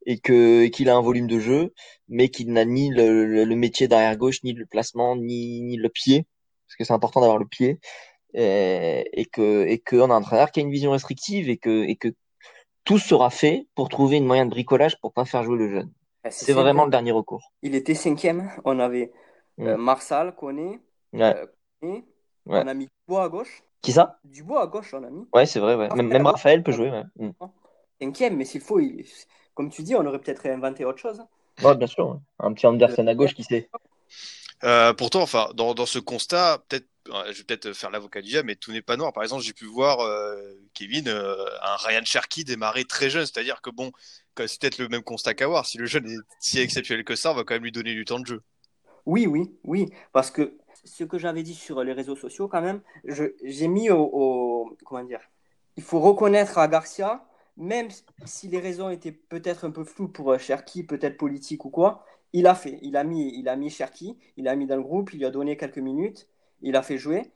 [0.06, 1.74] et qu'il a un volume de jeu,
[2.08, 5.90] mais qu'il n'a ni le, le, métier d'arrière gauche, ni le placement, ni, ni le
[5.90, 6.26] pied,
[6.66, 7.80] parce que c'est important d'avoir le pied,
[8.34, 11.84] et, et que et qu'on a un entraîneur qui a une vision restrictive et que
[11.84, 12.10] et que
[12.88, 15.92] tout sera fait pour trouver une moyen de bricolage pour pas faire jouer le jeune.
[16.24, 17.52] Ah, c'est vraiment le dernier recours.
[17.62, 18.50] Il était cinquième.
[18.64, 19.12] On avait
[19.60, 19.82] euh, mm.
[19.82, 20.80] Marsal, Koné,
[21.16, 21.46] euh,
[21.82, 23.62] on a mis Dubois à gauche.
[23.82, 24.20] Qui ça?
[24.24, 25.28] Dubois à gauche, on a mis.
[25.34, 25.76] Ouais, c'est vrai.
[25.76, 25.90] Ouais.
[26.02, 26.90] Même, Raphaël peut jouer.
[26.90, 27.04] Ouais.
[27.18, 27.32] Mm.
[28.02, 29.06] Cinquième, mais s'il faut, il...
[29.54, 31.22] comme tu dis, on aurait peut-être réinventé autre chose.
[31.62, 32.22] Ouais, bien sûr.
[32.40, 33.70] Un petit Anderson à gauche qui sait?
[34.64, 38.48] Euh, pourtant, enfin, dans, dans ce constat, peut-être je vais peut-être faire l'avocat du diable,
[38.48, 39.14] mais tout n'est pas noir.
[39.14, 40.36] Par exemple, j'ai pu voir euh,
[40.74, 43.92] Kevin, euh, un Ryan Cherky démarrer très jeune, c'est-à-dire que bon,
[44.38, 45.66] c'est peut-être le même constat qu'avoir.
[45.66, 48.06] Si le jeune est si exceptionnel que ça, on va quand même lui donner du
[48.06, 48.42] temps de jeu.
[49.06, 52.82] Oui, oui, oui, parce que ce que j'avais dit sur les réseaux sociaux, quand même,
[53.06, 55.22] j'ai mis au, comment dire,
[55.76, 57.88] il faut reconnaître à Garcia, même
[58.26, 62.06] si les raisons étaient peut-être un peu floues pour euh, Cherky, peut-être politique ou quoi,
[62.34, 64.84] il a fait, il a mis, il a mis Cherky, il a mis dans le
[64.84, 66.28] groupe, il lui a donné quelques minutes
[66.62, 67.32] il a fait jouer.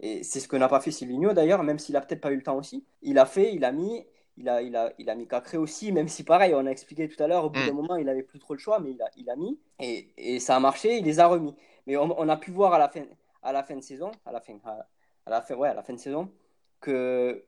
[0.00, 2.36] Et c'est ce que n'a pas fait Silvino d'ailleurs, même s'il a peut-être pas eu
[2.36, 2.84] le temps aussi.
[3.02, 4.04] Il a fait, il a mis,
[4.36, 7.08] il a, il a, il a mis Cacré aussi, même si pareil, on a expliqué
[7.08, 7.76] tout à l'heure, au bout d'un mm.
[7.76, 9.58] moment, il avait plus trop le choix, mais il a, il a mis.
[9.80, 11.54] Et, et, ça a marché, il les a remis.
[11.86, 13.04] Mais on, a pu voir à la fin,
[13.42, 15.92] à la fin de saison, à la fin, à, la fin, ouais, à la fin
[15.92, 16.30] de saison,
[16.80, 17.44] que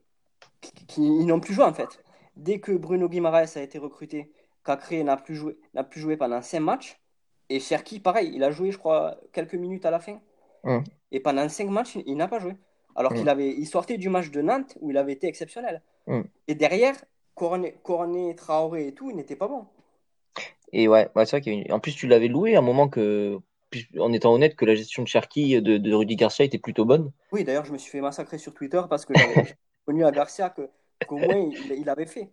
[0.88, 2.04] qu'ils n'ont plus joué en fait.
[2.36, 4.32] Dès que Bruno Guimaraes a été recruté,
[4.64, 7.00] Cacré n'a plus joué, n'a plus joué pendant 5 matchs.
[7.48, 10.20] Et Cherki, pareil, il a joué, je crois, quelques minutes à la fin.
[10.64, 10.78] Mm.
[11.14, 12.56] Et pendant cinq matchs, il n'a pas joué.
[12.96, 13.28] Alors qu'il mm.
[13.28, 15.80] avait, il sortait du match de Nantes où il avait été exceptionnel.
[16.08, 16.22] Mm.
[16.48, 16.96] Et derrière,
[17.36, 19.64] Coroné, Traoré et tout, il n'était pas bon.
[20.72, 23.38] Et ouais, c'est vrai qu'en plus, tu l'avais loué à un moment que,
[24.00, 27.12] en étant honnête, que la gestion de Cherki de, de Rudy Garcia était plutôt bonne.
[27.30, 29.54] Oui, d'ailleurs, je me suis fait massacrer sur Twitter parce que j'avais
[29.86, 30.52] connu à Garcia
[31.06, 32.28] qu'au moins il, il, avait fait.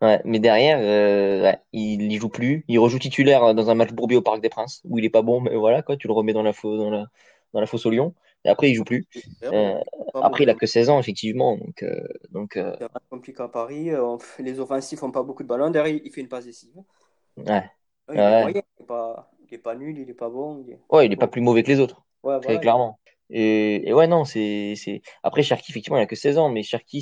[0.00, 2.64] Ouais, mais derrière, euh, il n'y joue plus.
[2.66, 5.22] Il rejoue titulaire dans un match bourbier au Parc des Princes où il est pas
[5.22, 7.08] bon, mais voilà, quoi, tu le remets dans la, dans la,
[7.52, 8.14] dans la fosse au lion.
[8.44, 9.06] Et après, il joue plus.
[9.44, 9.78] Euh,
[10.14, 11.56] après, il a que 16 ans, effectivement.
[11.56, 13.90] Donc, euh, donc euh, C'est compliqué à Paris.
[13.90, 15.70] euh, Les offensifs font pas beaucoup de ballons.
[15.70, 16.82] Derrière, il fait une passe décisive.
[17.36, 17.70] ouais.
[18.12, 18.62] Il est Ouais.
[18.86, 19.30] pas,
[19.62, 20.64] pas nul, il est pas bon.
[20.66, 22.02] il est- Ouais, il est pas plus mauvais que les autres.
[22.24, 22.60] Ouais, Très voilà.
[22.60, 22.98] clairement.
[23.30, 24.74] Et, et ouais, non, c'est,
[25.22, 27.00] après, Cherki, effectivement, il a que 16 ans, mais Cherki,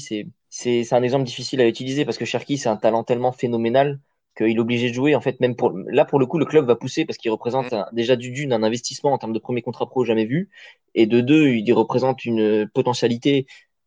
[0.50, 3.98] c'est un exemple difficile à utiliser parce que Cherki, c'est un talent tellement phénoménal
[4.40, 5.14] qu'il est obligé de jouer.
[5.14, 7.72] En fait, même pour, là, pour le coup, le club va pousser parce qu'il représente
[7.72, 10.48] un- déjà du d'une un investissement en termes de premier contrat pro jamais vu.
[10.94, 13.46] Et de deux, il représente une potentialité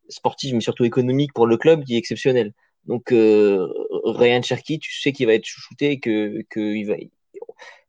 [0.09, 2.53] sportive, mais surtout économique pour le club qui est exceptionnelle.
[2.85, 3.67] Donc, euh,
[4.05, 6.95] Ryan Cherki, tu sais qu'il va être chouchouté, que, que il va,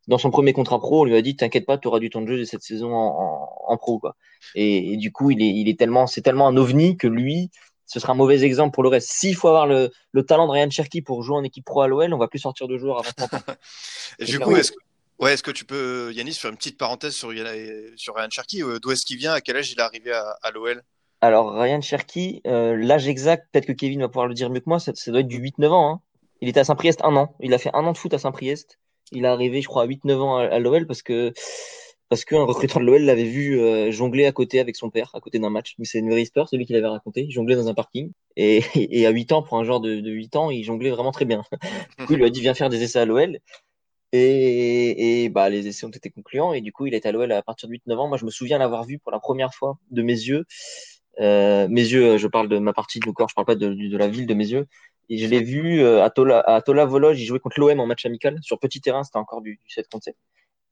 [0.07, 2.21] dans son premier contrat pro, on lui a dit t'inquiète pas, tu auras du temps
[2.21, 4.17] de jeu cette saison en, en, en pro quoi.
[4.55, 7.51] Et, et, du coup, il est, il est tellement, c'est tellement un ovni que lui,
[7.87, 9.11] ce sera un mauvais exemple pour le reste.
[9.11, 11.89] S'il faut avoir le, le talent de Ryan Cherky pour jouer en équipe pro à
[11.89, 13.55] l'OL, on va plus sortir de joueurs avant 30 ans.
[14.19, 14.77] Et du coup, est-ce que,
[15.19, 17.33] ouais, est-ce que tu peux, Yanis, faire une petite parenthèse sur,
[17.97, 18.63] sur Ryan Cherky?
[18.83, 19.33] D'où est-ce qu'il vient?
[19.33, 20.83] À quel âge il est arrivé à, à l'OL
[21.21, 24.69] Alors, Ryan Cherky, euh, l'âge exact, peut-être que Kevin va pouvoir le dire mieux que
[24.69, 25.91] moi, ça, ça doit être du 8-9 ans.
[25.91, 26.01] Hein.
[26.41, 27.35] Il était à Saint-Priest un an.
[27.41, 28.79] Il a fait un an de foot à Saint-Priest.
[29.13, 31.33] Il est arrivé, je crois, à 8-9 ans à, à l'OL parce que
[32.15, 35.21] parce qu'un recruteur de l'OL l'avait vu euh, jongler à côté avec son père, à
[35.21, 35.75] côté d'un match.
[35.83, 37.23] C'est une vraie c'est lui qui l'avait raconté.
[37.23, 38.13] Il jonglait dans un parking.
[38.37, 38.63] Et,
[39.05, 41.43] à 8 ans, pour un genre de, de 8 ans, il jonglait vraiment très bien.
[41.99, 43.41] du coup, il lui a dit, viens faire des essais à l'OL.
[44.13, 46.53] Et, bah, les essais ont été concluants.
[46.53, 48.07] Et du coup, il est à l'OL à partir de 8-9 ans.
[48.07, 50.45] Moi, je me souviens l'avoir vu pour la première fois de mes yeux.
[51.19, 53.97] Euh, mes yeux, je parle de ma partie de corps, je parle pas de, de
[53.97, 54.69] la ville de mes yeux.
[55.09, 58.07] Et je l'ai vu euh, à Tola, à Tola il jouait contre l'OM en match
[58.07, 60.17] amical sur petit terrain, c'était encore du, du 7 contre 7.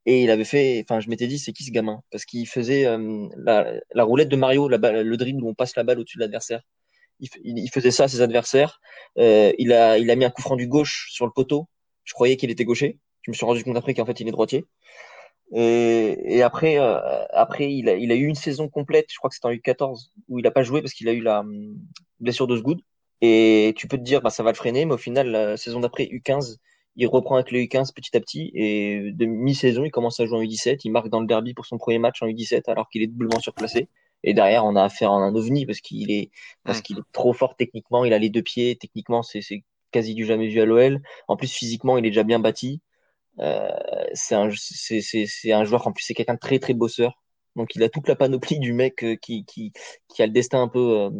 [0.05, 2.03] Et il avait fait, enfin, je m'étais dit, c'est qui ce gamin?
[2.11, 5.55] Parce qu'il faisait euh, la, la, roulette de Mario, la balle, le dribble où on
[5.55, 6.63] passe la balle au-dessus de l'adversaire.
[7.21, 8.81] Il, il, faisait ça à ses adversaires.
[9.19, 11.69] Euh, il a, il a mis un coup franc du gauche sur le poteau.
[12.05, 12.99] Je croyais qu'il était gaucher.
[13.23, 14.65] Je me suis rendu compte après qu'en fait il est droitier.
[15.55, 19.29] Et, et après, euh, après il, a, il a eu une saison complète, je crois
[19.29, 21.77] que c'était en U14, où il a pas joué parce qu'il a eu la hum,
[22.19, 22.81] blessure de Sgoud.
[23.21, 25.79] Et tu peux te dire, bah, ça va le freiner, mais au final, la saison
[25.79, 26.57] d'après, U15,
[26.97, 28.51] il reprend avec le U15 petit à petit.
[28.55, 30.81] Et de mi-saison, il commence à jouer en U17.
[30.85, 33.41] Il marque dans le derby pour son premier match en U17, alors qu'il est doublement
[33.41, 33.89] surclassé.
[34.25, 36.31] Et derrière, on a affaire à un ovni parce qu'il est,
[36.65, 38.05] parce qu'il est trop fort techniquement.
[38.05, 38.77] Il a les deux pieds.
[38.77, 41.01] Techniquement, c'est, c'est quasi du jamais vu à l'OL.
[41.29, 42.81] En plus, physiquement, il est déjà bien bâti.
[43.41, 43.71] Euh,
[44.15, 47.23] c'est un, c'est, c'est, c'est un joueur, en plus, c'est quelqu'un de très, très bosseur.
[47.57, 49.73] Donc il a toute la panoplie du mec euh, qui, qui,
[50.09, 51.11] qui a le destin un peu euh,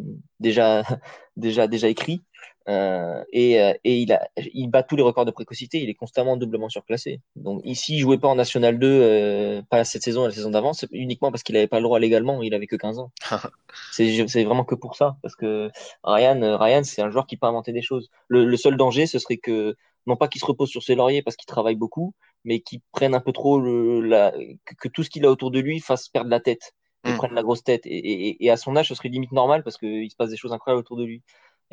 [0.41, 0.83] déjà,
[1.37, 2.23] déjà, déjà écrit.
[2.69, 5.83] Euh, et, et il, a, il bat tous les records de précocité.
[5.83, 7.21] Il est constamment doublement surclassé.
[7.37, 10.73] Donc ici, il jouait pas en National 2, euh, pas cette saison, la saison d'avant,
[10.73, 12.43] c'est uniquement parce qu'il avait pas le droit légalement.
[12.43, 13.11] Il avait que 15 ans.
[13.93, 15.71] c'est, vraiment que pour ça, parce que
[16.05, 18.11] Ryan, Ryan, c'est un joueur qui peut inventer des choses.
[18.29, 21.23] Le, le seul danger, ce serait que non pas qu'il se repose sur ses lauriers
[21.23, 24.33] parce qu'il travaille beaucoup, mais qu'il prenne un peu trop le, la,
[24.65, 27.17] que, que tout ce qu'il a autour de lui fasse perdre la tête, et mmh.
[27.17, 27.85] prenne la grosse tête.
[27.87, 30.37] Et, et, et, à son âge, ce serait limite normal parce qu'il se passe des
[30.37, 31.23] choses incroyables autour de lui.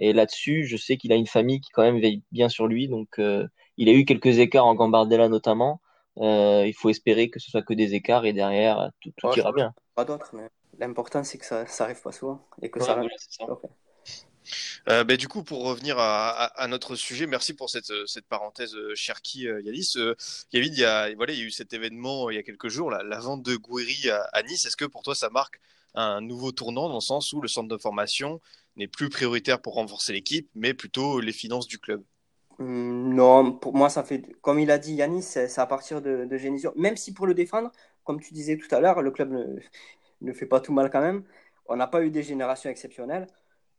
[0.02, 2.88] Et là-dessus, je sais qu'il a une famille qui quand même veille bien sur lui,
[2.88, 5.82] donc euh, il a eu quelques écarts en Gambardella notamment.
[6.18, 9.38] Euh, il faut espérer que ce soit que des écarts et derrière tout, tout ouais,
[9.38, 9.74] ira bien.
[9.96, 12.96] Pas d'autres, mais l'important c'est que ça, ça arrive pas souvent et que ouais, ça.
[12.96, 13.44] Voilà, ça.
[13.44, 13.68] Okay.
[14.88, 18.26] Euh, bah, du coup, pour revenir à, à, à, notre sujet, merci pour cette, cette
[18.26, 19.94] parenthèse, Cherki euh, Yanis.
[19.98, 20.16] Euh,
[20.52, 22.70] Kevin, il y, a, voilà, il y a eu cet événement il y a quelques
[22.70, 24.66] jours, la, la vente de Gouiri à, à, Nice.
[24.66, 25.60] Est-ce que pour toi, ça marque
[25.96, 28.42] un nouveau tournant dans le sens où le centre de formation
[28.76, 32.04] n'est plus prioritaire pour renforcer l'équipe, mais plutôt les finances du club
[32.60, 36.26] mmh, Non, pour moi, ça fait, comme il a dit Yanis, c'est à partir de,
[36.26, 36.72] de Genesio.
[36.76, 37.72] Même si pour le défendre,
[38.04, 39.60] comme tu disais tout à l'heure, le club ne,
[40.22, 41.24] ne fait pas tout mal quand même.
[41.68, 43.28] On n'a pas eu des générations exceptionnelles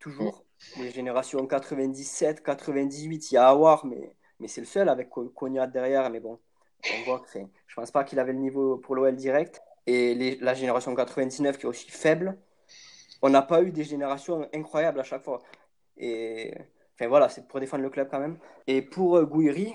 [0.00, 0.44] toujours.
[0.78, 5.66] Les générations 97, 98, il y a Awar, mais, mais c'est le seul avec Konya
[5.66, 6.10] derrière.
[6.10, 6.40] Mais bon,
[6.98, 9.62] on voit que je pense pas qu'il avait le niveau pour l'OL direct.
[9.86, 12.38] Et les, la génération 99 qui est aussi faible.
[13.22, 15.40] On n'a pas eu des générations incroyables à chaque fois.
[15.96, 16.54] Et
[16.94, 18.38] enfin voilà, c'est pour défendre le club quand même.
[18.66, 19.74] Et pour euh, Gouiri,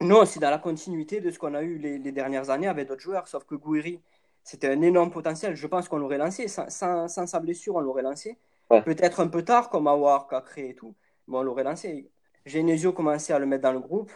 [0.00, 2.88] non, c'est dans la continuité de ce qu'on a eu les, les dernières années avec
[2.88, 3.28] d'autres joueurs.
[3.28, 4.00] Sauf que Gouiri,
[4.42, 5.54] c'était un énorme potentiel.
[5.54, 6.48] Je pense qu'on l'aurait lancé.
[6.48, 8.38] Sans, sans, sans, sa blessure, on l'aurait lancé.
[8.70, 8.82] Ouais.
[8.82, 10.94] Peut-être un peu tard, comme Awar, Cacré et tout.
[11.28, 12.10] Mais on l'aurait lancé.
[12.44, 14.10] Genesio commençait à le mettre dans le groupe.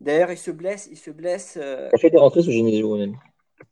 [0.00, 0.88] D'ailleurs, il se blesse.
[0.90, 1.58] Il se blesse.
[1.60, 1.88] Euh...
[1.92, 3.16] Il a fait des rentrées sous Genesio même.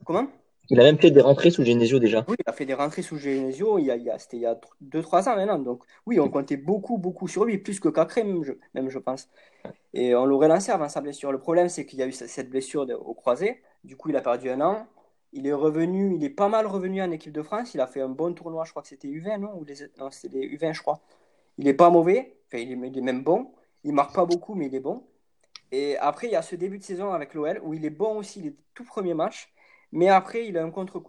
[0.04, 0.28] Comment?
[0.70, 2.24] Il a même fait des rentrées sous Genesio déjà.
[2.28, 3.78] Oui, il a fait des rentrées sous Genesio.
[3.78, 5.58] Il y a, il y a, C'était il y a 2-3 ans maintenant.
[5.58, 8.98] Donc, oui, on comptait beaucoup, beaucoup sur lui, plus que Cacré, même je, même, je
[8.98, 9.28] pense.
[9.92, 11.32] Et on l'aurait lancé avant sa blessure.
[11.32, 13.62] Le problème, c'est qu'il y a eu cette blessure de, au croisé.
[13.84, 14.86] Du coup, il a perdu un an.
[15.32, 17.74] Il est revenu, il est pas mal revenu en équipe de France.
[17.74, 19.74] Il a fait un bon tournoi, je crois que c'était U20, non, Ou les...
[19.98, 21.00] Non, c'était les U20, je crois.
[21.58, 22.88] Il est pas mauvais, enfin, il, est...
[22.88, 23.52] il est même bon.
[23.84, 25.04] Il marque pas beaucoup, mais il est bon.
[25.72, 28.18] Et après, il y a ce début de saison avec l'OL où il est bon
[28.18, 29.51] aussi, les tout premiers matchs.
[29.92, 31.02] Mais après, il a un contre.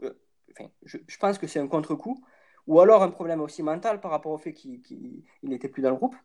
[0.52, 2.24] enfin, je, je pense que c'est un contre-coup,
[2.68, 4.82] ou alors un problème aussi mental par rapport au fait qu'il
[5.44, 6.16] n'était plus dans le groupe.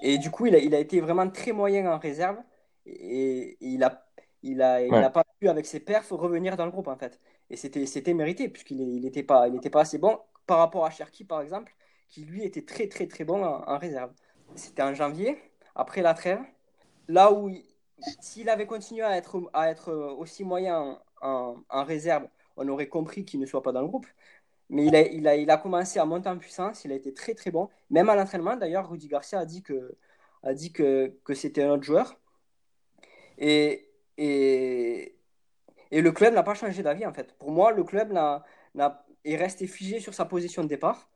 [0.00, 2.38] Et du coup, il a, il a été vraiment très moyen en réserve,
[2.86, 4.04] et, et il a
[4.42, 7.20] il a, il a pas pu, avec ses perfs, revenir dans le groupe, en fait.
[7.50, 11.24] Et c'était, mérité, puisqu'il n'était pas, il était pas assez bon par rapport à Cherki,
[11.24, 11.74] par exemple,
[12.08, 14.12] qui lui était très, très, très bon en, en réserve.
[14.54, 15.36] C'était en janvier,
[15.74, 16.40] après la trêve,
[17.08, 17.64] là où, il-
[18.20, 23.40] s'il avait continué à être, à être aussi moyen en, réserve, on aurait compris qu'il
[23.40, 24.06] ne soit pas dans le groupe.
[24.70, 27.14] Mais il a, il, a, il a commencé à monter en puissance, il a été
[27.14, 27.68] très, très bon.
[27.90, 29.96] Même à l'entraînement, d'ailleurs, Rudy Garcia a dit que,
[30.42, 32.18] a dit que, que c'était un autre joueur.
[33.38, 35.16] Et, et,
[35.90, 37.32] et le club n'a pas changé d'avis, en fait.
[37.38, 41.08] Pour moi, le club n'a, n'a, est resté figé sur sa position de départ,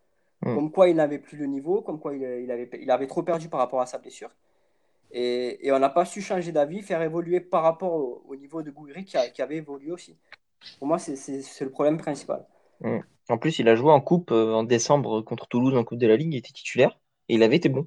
[0.42, 0.54] Mm.
[0.54, 3.22] comme quoi il n'avait plus le niveau, comme quoi il, il, avait, il avait trop
[3.22, 4.30] perdu par rapport à sa blessure.
[5.12, 8.62] Et, et on n'a pas su changer d'avis, faire évoluer par rapport au, au niveau
[8.62, 10.16] de Gouiri qui, avait évolué aussi.
[10.78, 11.14] Pour moi, c'est,
[11.60, 12.46] le problème principal.
[13.28, 16.06] En plus, il a joué en coupe euh, en décembre contre Toulouse en Coupe de
[16.06, 16.98] la Ligue, il était titulaire
[17.28, 17.86] et il avait été bon.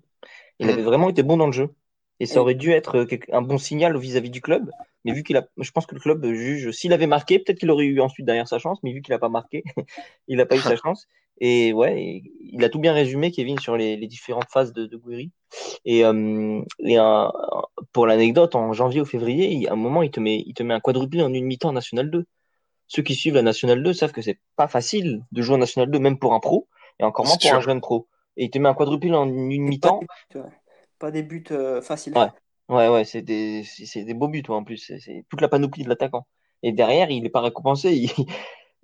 [0.59, 0.69] Il Mm.
[0.69, 1.73] avait vraiment été bon dans le jeu.
[2.21, 4.71] Et ça aurait dû être euh, un bon signal vis-à-vis du club.
[5.03, 7.69] Mais vu qu'il a, je pense que le club juge, s'il avait marqué, peut-être qu'il
[7.69, 9.63] aurait eu ensuite derrière sa chance, mais vu qu'il a pas marqué,
[10.27, 11.07] il n'a pas eu sa chance.
[11.41, 14.95] Et ouais, il a tout bien résumé, Kevin, sur les, les différentes phases de, de
[14.95, 15.31] Gouiri.
[15.85, 17.31] Et, euh, et un-
[17.91, 20.63] pour l'anecdote, en janvier ou février, il- à un moment, il te met, il te
[20.63, 22.25] met un quadruplé en une mi-temps en National 2.
[22.87, 25.89] Ceux qui suivent la National 2 savent que c'est pas facile de jouer en National
[25.89, 26.67] 2, même pour un pro,
[26.99, 27.57] et encore moins pour sûr.
[27.57, 28.07] un jeune pro.
[28.37, 30.01] Et il te met un quadruplé en une mi-temps.
[30.35, 30.41] ouais.
[30.99, 32.13] Pas des buts euh, faciles.
[32.15, 32.27] Ouais.
[32.67, 33.63] Ouais, ouais, c'est des,
[33.95, 34.77] des beaux buts, ouais, en plus.
[34.77, 36.25] C'est toute la panoplie de l'attaquant.
[36.63, 37.93] Et derrière, il est pas récompensé.
[37.93, 38.09] Il,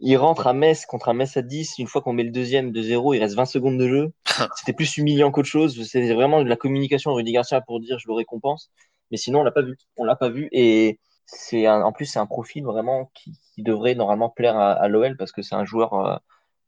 [0.01, 1.77] il rentre à Metz contre un Metz à 10.
[1.77, 4.11] Une fois qu'on met le deuxième de 0, il reste 20 secondes de jeu.
[4.57, 5.87] C'était plus humiliant qu'autre chose.
[5.87, 8.71] C'est vraiment de la communication Rudy Garcia pour dire je le récompense.
[9.11, 9.77] Mais sinon, on l'a pas vu.
[9.97, 10.49] On l'a pas vu.
[10.51, 14.71] Et c'est un, en plus, c'est un profil vraiment qui, qui devrait normalement plaire à,
[14.71, 16.15] à l'OL parce que c'est un joueur euh,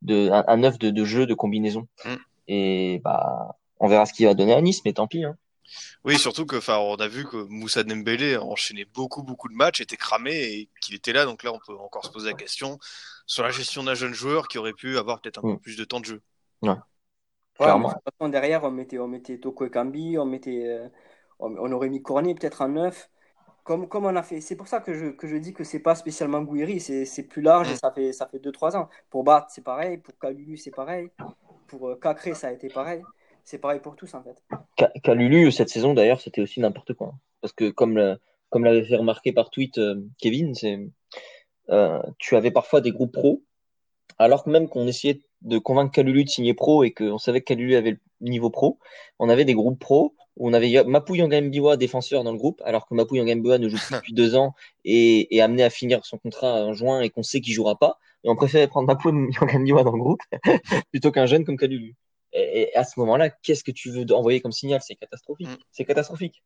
[0.04, 1.88] de, un, un œuf de, de jeu, de combinaison.
[2.06, 2.16] Mm.
[2.50, 5.36] Et bah, on verra ce qu'il va donner à Nice, mais tant pis, hein.
[6.04, 9.82] Oui, surtout que, enfin, on a vu que Moussa Dembélé enchaînait beaucoup, beaucoup de matchs,
[9.82, 11.26] était cramé et qu'il était là.
[11.26, 12.78] Donc là, on peut encore se poser la question
[13.26, 15.56] sur la gestion d'un jeune joueur qui aurait pu avoir peut-être un Mm.
[15.56, 16.22] peu plus de temps de jeu.
[16.62, 16.76] Ouais,
[17.56, 17.90] Clairement.
[17.90, 20.88] mais de toute façon, derrière, on mettait, on mettait Toko et Kambi, on, mettait, euh,
[21.40, 23.10] on, on aurait mis Cornet peut-être en neuf.
[23.64, 24.42] Comme, comme on a fait.
[24.42, 27.24] C'est pour ça que je, que je dis que c'est pas spécialement Gouiri, c'est c'est
[27.24, 27.78] plus large et Mm.
[27.78, 28.90] ça fait, ça fait 2-3 ans.
[29.10, 29.98] Pour Bat, c'est pareil.
[30.00, 31.10] Pour Kalulu, c'est pareil.
[31.68, 33.02] Pour euh, Cacré, ça a été pareil.
[33.46, 34.42] C'est pareil pour tous, en fait.
[35.04, 37.14] Calulu, cette saison d'ailleurs, c'était aussi n'importe quoi.
[37.42, 38.18] Parce que comme
[38.50, 40.80] comme l'avait fait remarquer par tweet euh, Kevin, c'est
[41.70, 43.44] euh, tu avais parfois des groupes pro,
[44.20, 47.46] alors que même qu'on essayait de convaincre Calulu de signer pro et qu'on savait que
[47.46, 48.80] Calulu avait le niveau pro,
[49.20, 52.88] on avait des groupes pro où on avait Mapou Yangambiwa défenseur dans le groupe, alors
[52.88, 56.18] que Mapou Yangambiwa ne joue plus depuis deux ans et est amené à finir son
[56.18, 58.00] contrat en juin et qu'on sait qu'il jouera pas.
[58.24, 60.22] Et on préférait prendre Mapou Yangambiwa dans le groupe
[60.92, 61.96] plutôt qu'un jeune comme Calulu.
[62.34, 64.82] Et, et à ce moment-là, qu'est-ce que tu veux envoyer comme signal?
[64.82, 65.50] C'est catastrophique.
[65.50, 65.56] Mm.
[65.72, 66.44] C'est catastrophique.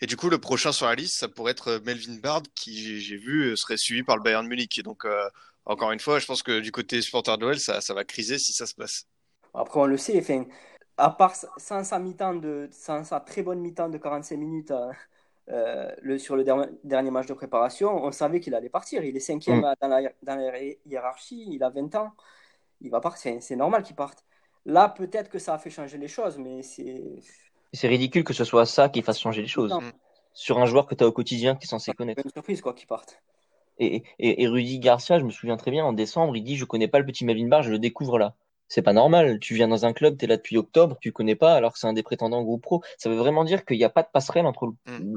[0.00, 3.16] Et du coup, le prochain sur la liste, ça pourrait être Melvin Bard, qui, j'ai-
[3.16, 4.78] vu, serait suivi par le Bayern Munich.
[4.78, 5.28] Et donc, euh,
[5.64, 8.52] encore une fois, je pense que du côté supporter de ça, ça va criser si
[8.52, 9.06] ça se passe.
[9.54, 10.44] Après, on le sait, enfin,
[10.98, 14.92] à part sans sa mi-temps de, sans sa très bonne mi-temps de 45 minutes euh,
[15.50, 19.04] euh, le, sur le der- dernier match de préparation, on savait qu'il allait partir.
[19.04, 19.74] Il est cinquième Mm.
[19.80, 22.12] dans, la, dans la hiérarchie, il a 20 ans,
[22.80, 23.20] il va partir.
[23.22, 24.24] C'est- C'est normal qu'il parte.
[24.66, 27.00] Là, peut-être que ça a fait changer les choses, mais c'est
[27.72, 29.70] C'est ridicule que ce soit ça qui fasse changer les choses.
[29.70, 29.80] Non.
[30.34, 32.22] Sur un joueur que tu as au quotidien qui est censé connaître.
[32.24, 33.22] une surprise quoi qu'il parte.
[33.78, 36.64] Et, et, et Rudy Garcia, je me souviens très bien, en décembre, il dit Je
[36.64, 38.34] connais pas le petit Melvin Barr, je le découvre là.
[38.68, 39.38] C'est pas normal.
[39.40, 41.78] Tu viens dans un club, tu es là depuis octobre, tu connais pas, alors que
[41.78, 42.82] c'est un des prétendants au groupe pro.
[42.98, 44.72] Ça veut vraiment dire qu'il n'y a pas de passerelle entre le,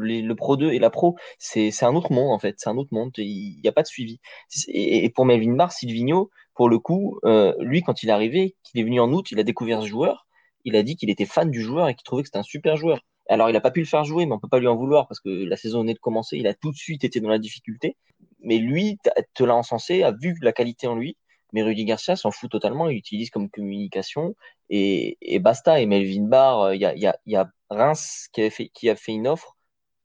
[0.06, 1.16] les- le Pro 2 et la Pro.
[1.40, 2.56] C'est c'est un autre monde, en fait.
[2.60, 3.12] C'est un autre monde.
[3.18, 4.20] Il n'y a pas de suivi.
[4.68, 8.56] Et, et pour Melvin Barr, Silvino, pour le coup, euh, lui, quand il est arrivé,
[8.64, 10.28] qu'il est venu en août, il a découvert ce joueur.
[10.66, 12.78] Il a dit qu'il était fan du joueur et qu'il trouvait que c'était un super
[12.78, 13.00] joueur.
[13.30, 15.08] Alors, il a pas pu le faire jouer, mais on peut pas lui en vouloir
[15.08, 16.38] parce que la saison venait de commencer.
[16.38, 17.96] Il a tout de suite été dans la difficulté.
[18.42, 18.98] Mais lui,
[19.34, 21.18] te l'a encensé, a vu la qualité en lui.
[21.54, 22.90] Mais Rudy Garcia s'en fout totalement.
[22.90, 24.36] Il utilise comme communication
[24.70, 25.80] et, et basta.
[25.82, 28.42] Et Melvin Barr, euh, il y a, il y a, il y a Reims qui,
[28.42, 29.58] avait fait, qui a fait une offre.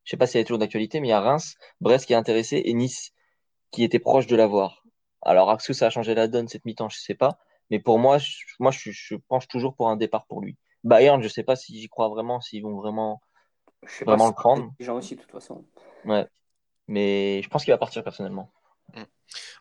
[0.04, 2.12] Je sais pas si elle est toujours d'actualité, mais il y a Reims, Brest qui
[2.12, 3.12] est intéressé et Nice
[3.70, 4.84] qui était proche de l'avoir.
[5.22, 6.88] Alors, est-ce que ça a changé la donne cette mi-temps?
[6.90, 7.38] Je sais pas.
[7.70, 10.56] Mais pour moi, je, moi, je, je penche toujours pour un départ pour lui.
[10.84, 13.22] Bayern, je sais pas si j'y crois vraiment, s'ils vont vraiment,
[13.86, 14.72] Je sais Vraiment pas le prendre.
[14.78, 15.64] Les gens aussi, de toute façon.
[16.04, 16.26] ouais.
[16.86, 18.50] Mais je pense qu'il va partir personnellement.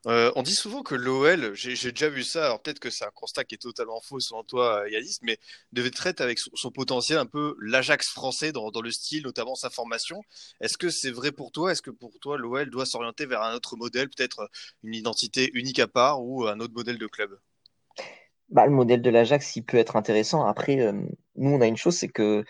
[0.06, 3.12] Euh, on dit souvent que l'OL, j'ai déjà vu ça, alors peut-être que c'est un
[3.12, 5.38] constat qui est totalement faux selon toi, euh, Yanis, mais
[5.72, 10.22] devait traiter avec son, potentiel un peu l'Ajax français dans, le style, notamment sa formation.
[10.62, 11.72] Est-ce que c'est vrai pour toi?
[11.72, 14.50] Est-ce que pour toi, l'OL doit s'orienter vers un autre modèle, peut-être
[14.84, 17.38] une identité unique à part ou un autre modèle de club?
[18.50, 20.46] Bah, le modèle de l'Ajax, il peut être intéressant.
[20.46, 20.92] Après, euh,
[21.36, 22.44] nous, on a une chose, c'est que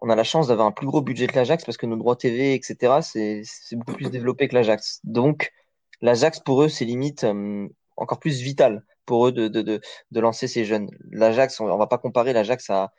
[0.00, 2.14] on a la chance d'avoir un plus gros budget que l'Ajax parce que nos droits
[2.14, 5.00] TV, etc., c'est beaucoup plus développé que l'Ajax.
[5.02, 5.52] Donc,
[6.00, 9.80] l'Ajax, pour eux, c'est limite euh, encore plus vital pour eux de, de, de,
[10.10, 10.90] de lancer ces jeunes.
[11.10, 12.92] L'Ajax, on, va pas comparer l'Ajax à,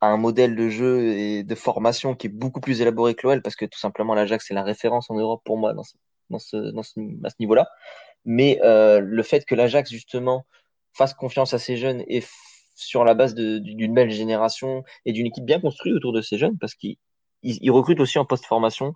[0.00, 3.42] à un modèle de jeu et de formation qui est beaucoup plus élaboré que l'OL
[3.42, 5.96] parce que tout simplement, l'Ajax, c'est la référence en Europe pour moi dans ce,
[6.30, 7.68] dans ce, dans ce, à ce niveau-là.
[8.24, 10.46] Mais euh, le fait que l'Ajax, justement,
[10.94, 12.22] fasse confiance à ces jeunes et
[12.74, 16.58] sur la base d'une belle génération et d'une équipe bien construite autour de ces jeunes,
[16.58, 16.96] parce qu'ils
[17.42, 18.94] ils recrutent aussi en post-formation,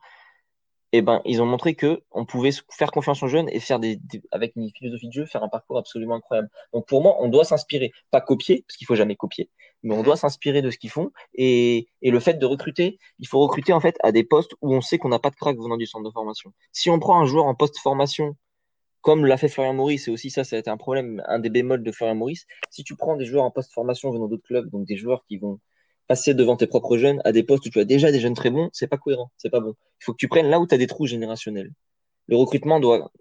[0.95, 3.81] et eh ben ils ont montré que on pouvait faire confiance aux jeunes et faire
[3.81, 3.99] des,
[4.31, 6.49] avec une philosophie de jeu faire un parcours absolument incroyable.
[6.73, 9.51] Donc pour moi, on doit s'inspirer, pas copier parce qu'il faut jamais copier,
[9.83, 13.27] mais on doit s'inspirer de ce qu'ils font et, et le fait de recruter, il
[13.27, 15.57] faut recruter en fait à des postes où on sait qu'on n'a pas de crack
[15.57, 16.53] venant du centre de formation.
[16.71, 18.37] Si on prend un joueur en post-formation
[19.01, 21.51] comme l'a fait Florian Maurice, et aussi ça, ça a été un problème, un des
[21.51, 22.47] bémols de Florian Maurice.
[22.71, 25.59] Si tu prends des joueurs en post-formation venant d'autres clubs, donc des joueurs qui vont
[26.07, 28.51] passer devant tes propres jeunes à des postes où tu as déjà des jeunes très
[28.51, 29.75] bons, c'est pas cohérent, c'est pas bon.
[30.01, 31.73] Il faut que tu prennes là où tu as des trous générationnels.
[32.27, 33.13] Le recrutement doit,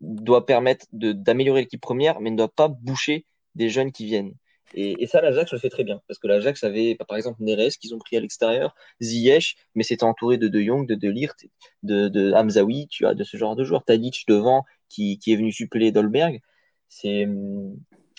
[0.00, 4.34] doit permettre d'améliorer l'équipe première, mais ne doit pas boucher des jeunes qui viennent.
[4.74, 6.00] Et, et ça, l'Ajax le fait très bien.
[6.06, 10.04] Parce que l'Ajax avait, par exemple, Neres, qu'ils ont pris à l'extérieur, Ziyech, mais c'était
[10.04, 11.50] entouré de De Jong, de De Ligt,
[11.82, 13.84] de, de Hamzaoui, tu as de ce genre de joueurs.
[13.84, 16.40] Tadic devant, qui, qui est venu suppléer Dolberg.
[16.88, 17.26] C'est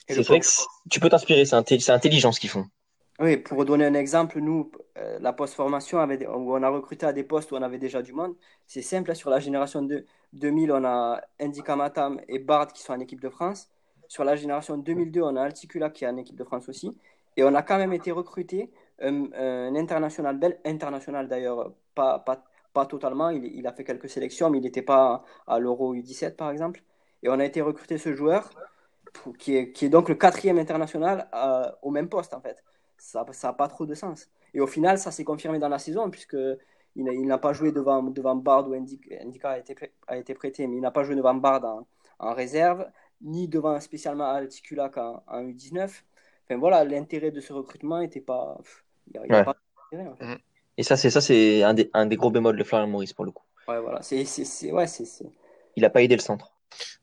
[0.10, 0.46] c'est vrai que
[0.90, 2.66] tu peux t'inspirer, c'est intelligent ce qu'ils font.
[3.22, 7.52] Oui, pour donner un exemple, nous, euh, la post-formation, on a recruté à des postes
[7.52, 11.22] où on avait déjà du monde, c'est simple, sur la génération de 2000, on a
[11.40, 13.70] Andy Kamatam et Bard qui sont en équipe de France.
[14.08, 16.98] Sur la génération 2002, on a Alticula qui est en équipe de France aussi.
[17.38, 22.24] Et on a quand même été recruté un, un international belge, international d'ailleurs, pas,
[22.90, 23.30] totalement.
[23.30, 26.82] Il, a fait quelques sélections, mais il n'était pas à l'Euro U17 par exemple.
[27.24, 28.50] Et on a été recruté ce joueur,
[29.40, 32.64] qui est, qui est donc le quatrième international euh, au même poste en fait.
[33.02, 34.30] Ça n'a pas trop de sens.
[34.54, 36.38] Et au final, ça s'est confirmé dans la saison, puisque
[36.96, 39.76] il n'a pas joué devant, devant Bard ou Indica a été,
[40.08, 41.88] a été prêté, mais il n'a pas joué devant Bard en,
[42.20, 42.86] en réserve
[43.22, 46.04] ni devant spécialement Alticula en, en U19.
[46.46, 48.58] Enfin voilà, l'intérêt de ce recrutement n'était pas.
[49.08, 49.44] Il n'y a, ouais.
[49.44, 49.56] pas
[49.94, 50.42] en fait.
[50.78, 53.26] Et ça, c'est ça, c'est un des, un des gros bémols de Florian Maurice pour
[53.26, 53.44] le coup.
[53.68, 54.02] Ouais, voilà.
[54.02, 55.06] C'est, c'est, ouais, c'est,
[55.76, 56.54] Il n'a pas aidé le centre.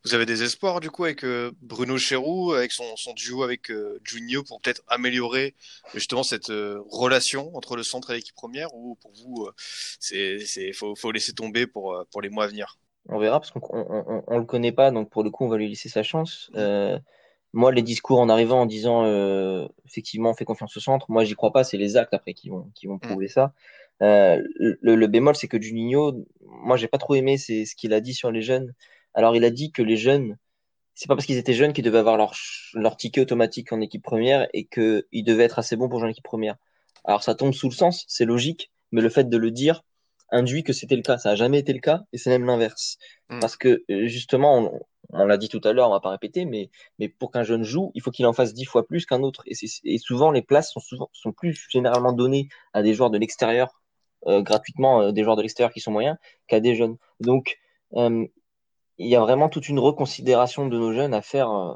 [0.04, 3.70] Vous avez des espoirs du coup avec euh, Bruno Chéroux, avec son, son duo avec
[3.70, 5.54] euh, Junio pour peut-être améliorer
[5.92, 10.38] justement cette euh, relation entre le centre et l'équipe première ou pour vous euh, c'est
[10.46, 12.78] c'est faut, faut laisser tomber pour pour les mois à venir?
[13.08, 15.56] On verra parce qu'on on, on, le connaît pas donc pour le coup on va
[15.56, 16.50] lui laisser sa chance.
[17.54, 19.04] Moi les discours en arrivant en disant
[19.86, 22.50] effectivement on fait confiance au centre, moi j'y crois pas, c'est les actes après qui
[22.50, 23.28] vont qui vont prouver mmh.
[23.28, 23.52] ça.
[24.00, 28.00] le, le bémol c'est que Juninho, moi j'ai pas trop aimé c'est ce qu'il a
[28.00, 28.74] dit sur les jeunes.
[29.18, 30.36] Alors, il a dit que les jeunes,
[30.94, 32.34] c'est pas parce qu'ils étaient jeunes qu'ils devaient avoir leur,
[32.74, 36.10] leur ticket automatique en équipe première et qu'ils devaient être assez bons pour jouer en
[36.12, 36.54] équipe première.
[37.04, 39.82] Alors, ça tombe sous le sens, c'est logique, mais le fait de le dire
[40.30, 41.18] induit que c'était le cas.
[41.18, 42.96] Ça a jamais été le cas et c'est même l'inverse.
[43.28, 43.40] Mmh.
[43.40, 46.70] Parce que, justement, on, on l'a dit tout à l'heure, on va pas répéter, mais,
[47.00, 49.42] mais pour qu'un jeune joue, il faut qu'il en fasse dix fois plus qu'un autre.
[49.46, 53.18] Et, et, souvent, les places sont, souvent, sont plus généralement données à des joueurs de
[53.18, 53.80] l'extérieur,
[54.28, 56.16] euh, gratuitement, euh, des joueurs de l'extérieur qui sont moyens,
[56.46, 56.96] qu'à des jeunes.
[57.18, 57.58] Donc,
[57.94, 58.26] euh,
[58.98, 61.74] il y a vraiment toute une reconsidération de nos jeunes à faire euh,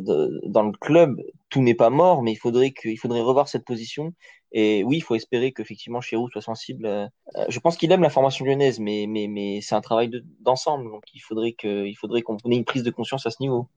[0.00, 1.20] de, dans le club.
[1.50, 4.12] Tout n'est pas mort, mais il faudrait que, il faudrait revoir cette position.
[4.52, 6.86] Et oui, il faut espérer qu'effectivement Chirou soit sensible.
[6.86, 7.06] Euh,
[7.48, 10.90] je pense qu'il aime la formation lyonnaise, mais mais mais c'est un travail d'ensemble.
[10.90, 13.68] donc il faudrait que, il faudrait qu'on ait une prise de conscience à ce niveau.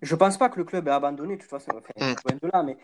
[0.00, 1.72] Je pense pas que le club ait abandonné de toute façon.
[1.76, 2.38] Enfin, mm.
[2.42, 2.76] de là, mais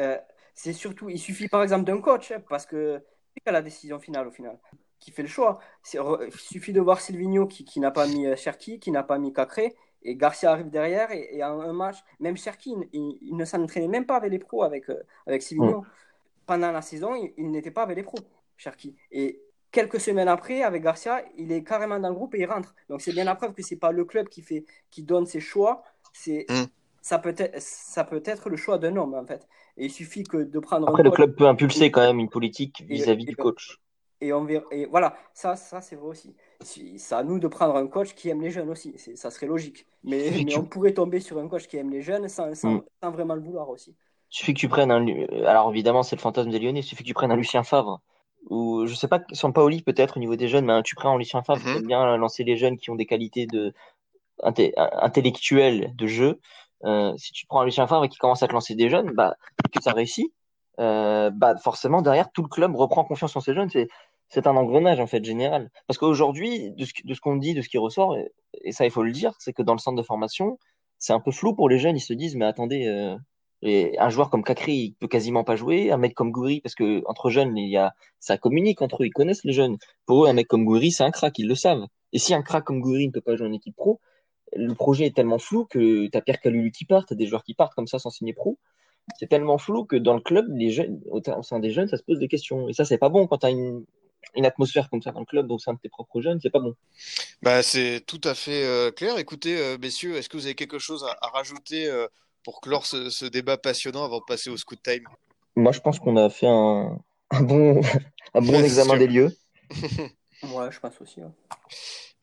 [0.00, 0.18] euh,
[0.54, 3.02] c'est surtout, il suffit par exemple d'un coach, hein, parce que
[3.44, 4.58] c'est la décision finale au final
[5.00, 5.58] qui fait le choix.
[5.92, 6.00] Il
[6.32, 9.32] suffit de voir Silvino qui, qui n'a pas mis euh, Cherki, qui n'a pas mis
[9.32, 13.44] Cacré, et Garcia arrive derrière, et, et en un match, même Cherki, il, il ne
[13.44, 15.84] s'entraînait même pas avec les pros, avec, euh, avec Silvino.
[16.46, 18.18] Pendant la saison, il, il n'était pas avec les pros,
[18.56, 18.96] Cherki.
[19.12, 19.40] Et
[19.70, 22.74] quelques semaines après, avec Garcia, il est carrément dans le groupe et il rentre.
[22.88, 25.40] Donc c'est bien la preuve que c'est pas le club qui, fait, qui donne ses
[25.40, 25.82] choix,
[26.12, 26.46] c'est...
[26.48, 26.64] Mm.
[27.00, 29.48] Ça peut, être, ça peut être le choix d'un homme, en fait.
[29.78, 30.86] Et il suffit que de prendre.
[30.88, 33.78] Après, le club peut impulser quand même une politique vis-à-vis -vis du coach
[34.20, 36.34] et on verra, et voilà, ça, ça c'est vrai aussi.
[36.60, 39.86] C'est à nous de prendre un coach qui aime les jeunes aussi, ça serait logique.
[40.04, 42.82] Mais, mais on pourrait tomber sur un coach qui aime les jeunes sans, sans, mm.
[43.02, 43.94] sans vraiment le vouloir aussi.
[44.30, 45.06] Il suffit que tu prennes un.
[45.46, 48.00] Alors évidemment, c'est le fantasme des Lyonnais, il suffit que tu prennes un Lucien Favre.
[48.50, 51.18] Ou je sais pas, son Paoli peut-être au niveau des jeunes, mais tu prends un
[51.18, 51.72] Lucien Favre mm -hmm.
[51.72, 53.72] qui aime bien lancer les jeunes qui ont des qualités de,
[54.42, 56.40] intellectuelles de jeu.
[56.84, 59.10] Euh, si tu prends un Lucien Favre et qui commence à te lancer des jeunes,
[59.12, 59.34] bah,
[59.72, 60.32] que ça réussit,
[60.80, 63.68] euh, bah forcément derrière tout le club reprend confiance en ces jeunes.
[63.68, 63.88] C'est
[64.28, 65.70] c'est un engrenage en fait général.
[65.86, 68.16] Parce qu'aujourd'hui, de ce, de ce qu'on dit, de ce qui ressort,
[68.62, 70.58] et, ça il faut le dire, c'est que dans le centre de formation,
[70.98, 71.96] c'est un peu flou pour les jeunes.
[71.96, 73.16] Ils se disent mais attendez, euh,
[73.98, 75.90] un joueur comme Kakri, il peut quasiment pas jouer.
[75.90, 79.06] Un mec comme Gouiri, parce que entre jeunes, il y a, ça communique entre eux,
[79.06, 79.78] ils connaissent les jeunes.
[80.06, 81.86] Pour eux, un mec comme Gouiri, c'est un crack, ils le savent.
[82.12, 84.00] Et si un crack comme Gouiri ne peut pas jouer en équipe pro,
[84.54, 87.54] le projet est tellement flou que t'as Pierre Calulu qui part, t'as des joueurs qui
[87.54, 88.58] partent comme ça sans signer pro.
[89.18, 92.02] C'est tellement flou que dans le club, les jeunes, au sein des jeunes, ça se
[92.02, 92.68] pose des questions.
[92.68, 93.84] Et ça, c'est pas bon quand t'as une,
[94.34, 96.60] une atmosphère comme ça dans le club, au sein de tes propres jeunes, c'est pas
[96.60, 96.74] bon.
[97.42, 99.18] Bah, c'est tout à fait euh, clair.
[99.18, 102.06] Écoutez, euh, messieurs, est-ce que vous avez quelque chose à, à rajouter euh,
[102.44, 105.08] pour clore ce, ce débat passionnant avant de passer au scoot time?
[105.56, 106.98] Moi, je pense qu'on a fait un,
[107.30, 107.80] un bon,
[108.34, 108.96] un bon Ouais, c'est examen sûr.
[108.96, 109.36] des lieux.
[110.42, 111.20] Ouais, je pense aussi.
[111.20, 111.32] hein.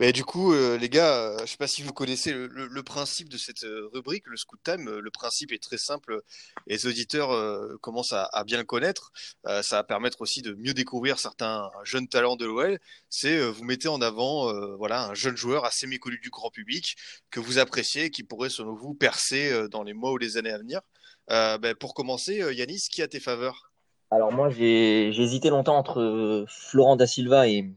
[0.01, 2.83] Du coup, euh, les gars, euh, je sais pas si vous connaissez le, le- le
[2.83, 4.89] principe de cette euh, rubrique, le Scoot Time.
[4.89, 6.21] Le principe est très simple.
[6.67, 9.13] Les auditeurs euh, commencent à, à bien le connaître.
[9.47, 12.77] Euh, ça va permettre aussi de mieux découvrir certains jeunes talents de l'OL.
[13.09, 16.97] C'est vous mettez en avant, voilà, un jeune joueur assez méconnu du grand public
[17.31, 20.57] que vous appréciez, qui pourrait selon vous percer dans les mois ou les années à
[20.57, 20.81] venir.
[21.29, 23.71] Ben, pour commencer, Yanis, qui a tes faveurs?
[24.11, 27.73] Alors moi, j'ai hésité longtemps entre Florent da Silva et,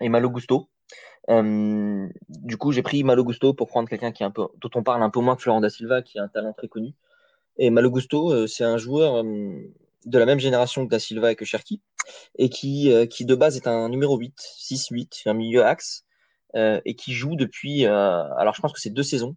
[0.00, 0.69] et Malo Gusto.
[1.30, 4.70] Euh, du coup, j'ai pris Malo Gusto pour prendre quelqu'un qui est un peu, dont
[4.74, 6.92] on parle un peu moins que Florent da Silva, qui a un talent très connu.
[7.58, 9.52] Et Malo Gusto, euh, c'est un joueur euh,
[10.06, 11.80] de la même génération que da Silva et que Cherki,
[12.38, 16.04] et qui, qui de base est un numéro 8, 6-8, un milieu axe,
[16.54, 19.36] et qui joue depuis, alors je pense que c'est deux saisons,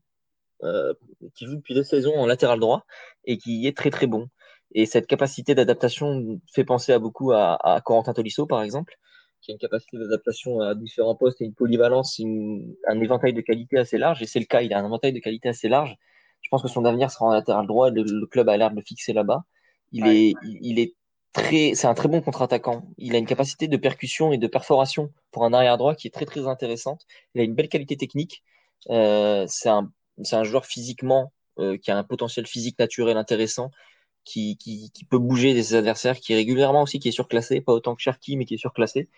[1.35, 2.85] qui joue depuis deux saisons en latéral droit,
[3.25, 4.29] et qui est très très bon.
[4.73, 8.97] Et cette capacité d'adaptation fait penser à beaucoup à, à Corentin Tolisso, par exemple,
[9.43, 13.41] qui a une capacité d'adaptation à différents postes et une polyvalence, une- un éventail de
[13.41, 14.21] qualité assez large.
[14.23, 15.97] Et c'est le cas, il a un éventail de qualité assez large.
[16.41, 17.91] Je pense que son avenir sera en latéral droit.
[17.91, 19.43] Le, le club a l'air de le fixer là-bas.
[19.91, 20.07] Il Ouais.
[20.07, 20.95] est, il, il est
[21.33, 22.83] très, c'est un très bon contre-attaquant.
[22.97, 26.11] Il a une capacité de percussion et de perforation pour un arrière droit qui est
[26.11, 27.05] très très intéressante.
[27.35, 28.43] Il a une belle qualité technique.
[28.89, 29.91] Euh, c'est un,
[30.23, 33.71] c'est un joueur physiquement euh, qui a un potentiel physique naturel intéressant
[34.25, 37.73] qui, qui, qui peut bouger des adversaires, qui est régulièrement aussi qui est surclassé, pas
[37.73, 39.09] autant que Cherki, mais qui est surclassé,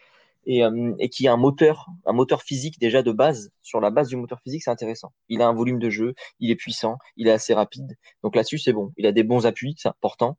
[0.46, 3.52] et, euh, et qui a un moteur, un moteur physique déjà de base.
[3.62, 5.12] Sur la base du moteur physique, c'est intéressant.
[5.30, 7.98] Il a un volume de jeu, il est puissant, il est assez rapide.
[8.24, 8.92] Donc là-dessus, c'est bon.
[8.98, 10.38] Il a des bons appuis, c'est important.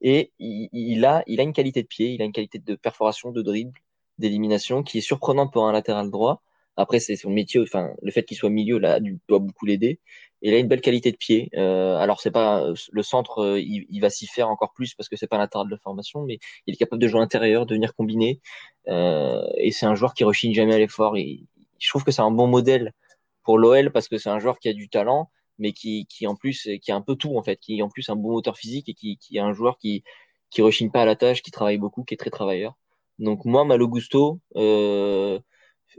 [0.00, 2.74] Et il, il a, il a une qualité de pied, il a une qualité de
[2.76, 3.78] perforation, de dribble,
[4.18, 6.42] d'élimination qui est surprenante pour un latéral droit.
[6.76, 9.98] Après, c'est son métier, enfin, le fait qu'il soit milieu là doit beaucoup l'aider.
[10.42, 11.50] Il a une belle qualité de pied.
[11.56, 15.08] Euh, alors c'est pas le centre, euh, il, il va s'y faire encore plus parce
[15.08, 17.94] que c'est pas latéral de formation, mais il est capable de jouer intérieur, de venir
[17.94, 18.40] combiner.
[18.88, 21.16] Euh, et c'est un joueur qui rechigne jamais à l'effort.
[21.16, 21.44] Et
[21.78, 22.92] je trouve que c'est un bon modèle
[23.44, 26.36] pour l'OL parce que c'est un joueur qui a du talent, mais qui, qui en
[26.36, 28.56] plus qui a un peu tout en fait, qui est en plus un bon moteur
[28.56, 30.04] physique et qui, qui est un joueur qui
[30.50, 32.74] qui rechigne pas à la tâche, qui travaille beaucoup, qui est très travailleur.
[33.18, 35.38] Donc moi, Malo Gusto, euh,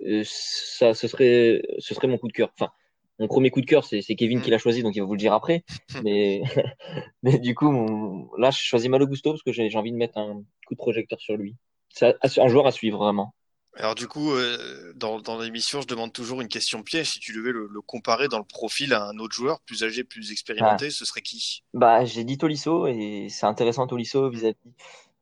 [0.06, 2.52] euh, ça, ce serait, ce serait mon coup de cœur.
[2.54, 2.72] Enfin,
[3.20, 5.20] mon premier coup de cœur, c'est Kevin qui l'a choisi, donc il va vous le
[5.20, 5.64] dire après.
[6.04, 6.42] Mais,
[7.24, 10.18] mais du coup, mon- là, je choisis Malo Gusto parce que j'ai envie de mettre
[10.18, 11.56] un coup de projecteur sur lui.
[11.90, 13.34] C'est un joueur à suivre vraiment.
[13.76, 17.12] Alors du coup, euh, dans, dans l'émission, je demande toujours une question piège.
[17.12, 20.04] Si tu devais le, le comparer dans le profil à un autre joueur plus âgé,
[20.04, 21.64] plus expérimenté, ce serait qui?
[21.74, 24.56] Bah, j'ai dit Tolisso et c'est intéressant Tolisso vis-à-vis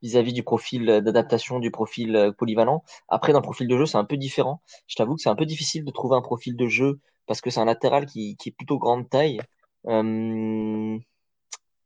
[0.01, 2.83] vis-à-vis du profil d'adaptation, du profil euh, polyvalent.
[3.09, 4.61] Après, dans le profil de jeu, c'est un peu différent.
[4.87, 7.49] Je t'avoue que c'est un peu difficile de trouver un profil de jeu parce que
[7.49, 9.39] c'est un latéral qui, qui est plutôt grande taille.
[9.87, 10.97] Euh...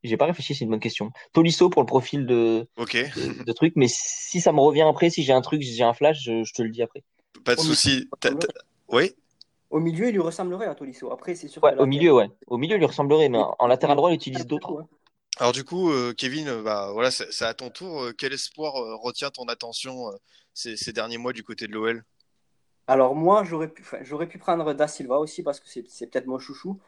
[0.03, 1.11] J'ai pas réfléchi, c'est une bonne question.
[1.31, 5.11] Tolisso pour le profil de, Ok, de, de truc, mais si ça me revient après,
[5.11, 7.03] si j'ai un truc, si j'ai un flash, je, je te le dis après.
[7.45, 8.09] pas de souci.
[8.89, 9.13] Oui?
[9.69, 11.11] Au milieu, il lui ressemblerait à Tolisso.
[11.11, 12.29] Après, c'est sûr Ouais, au milieu, ouais.
[12.47, 14.85] Au milieu, il lui ressemblerait, mais en, en latéral droit, il utilise d'autres.
[15.41, 18.03] Alors du coup, euh, Kevin, euh, bah voilà, c'est à ton tour.
[18.03, 20.11] Euh, Quel espoir retient ton attention
[20.53, 22.03] ces, derniers mois du côté de l'OL
[22.85, 26.79] Alors moi, j'aurais pu, prendre Da Silva aussi parce que c'est peut-être mon chouchou.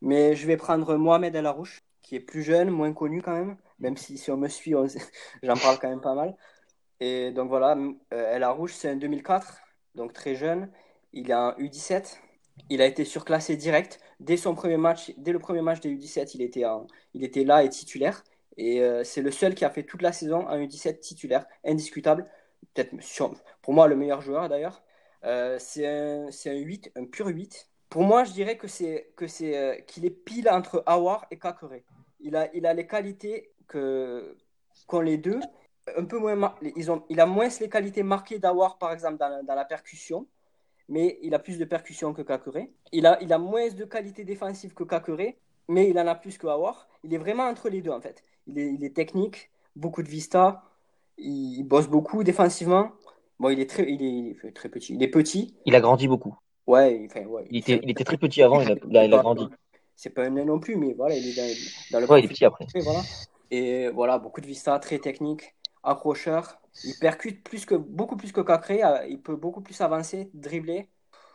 [0.00, 3.58] Mais je vais prendre Mohamed El Arouche, qui est plus jeune, moins connu quand même.
[3.78, 4.72] Même si, si on me suit,
[5.42, 6.34] j'en parle quand même pas mal.
[7.00, 7.76] Et donc voilà,
[8.10, 9.58] El Arouche, c'est un 2004,
[9.96, 10.70] donc très jeune.
[11.12, 12.16] Il a un U17.
[12.70, 14.00] Il a été surclassé direct.
[14.20, 16.64] Dès son premier match, dès le premier match des U17, il était,
[17.14, 18.24] il était là et titulaire.
[18.56, 22.28] Et euh, c'est le seul qui a fait toute la saison un U17 titulaire, indiscutable.
[22.74, 22.94] Peut-être
[23.62, 24.82] pour moi le meilleur joueur d'ailleurs.
[25.24, 27.68] Euh, c'est un, un 8, un pur 8.
[27.88, 31.38] Pour moi, je dirais que c'est que c'est euh, qu'il est pile entre Awar et
[31.38, 31.80] Kakere.
[32.20, 34.36] Il a, il a les qualités que
[34.86, 35.40] qu'ont les deux.
[35.96, 39.44] Un peu moins, ils ont, il a moins les qualités marquées d'Awar, par exemple, dans
[39.44, 40.26] dans la percussion,
[40.88, 42.68] mais il a plus de percussion que Kakere.
[42.92, 45.34] Il a, il a moins de qualités défensives que Kakere,
[45.68, 46.88] mais il en a plus que Awar.
[47.04, 48.24] Il est vraiment entre les deux, en fait.
[48.46, 50.62] Il est, il est technique, beaucoup de vista,
[51.18, 52.92] il, il bosse beaucoup défensivement.
[53.38, 54.94] Bon, il est très, il est, très petit.
[54.94, 55.54] Il est petit.
[55.66, 56.34] Il a grandi beaucoup.
[56.66, 57.46] Ouais, enfin, ouais.
[57.50, 59.46] Il était, il était très petit avant, il a, il a, il a grandi.
[59.94, 62.24] c'est pas un nain non plus, mais voilà, il est dans, dans le Ouais, il
[62.24, 62.66] est petit après.
[62.82, 63.00] voilà.
[63.50, 65.54] Et voilà, beaucoup de vista, très technique,
[65.88, 66.60] accrocheur.
[66.84, 70.88] Il percute plus que, beaucoup plus que Cacré, euh, il peut beaucoup plus avancer, dribbler.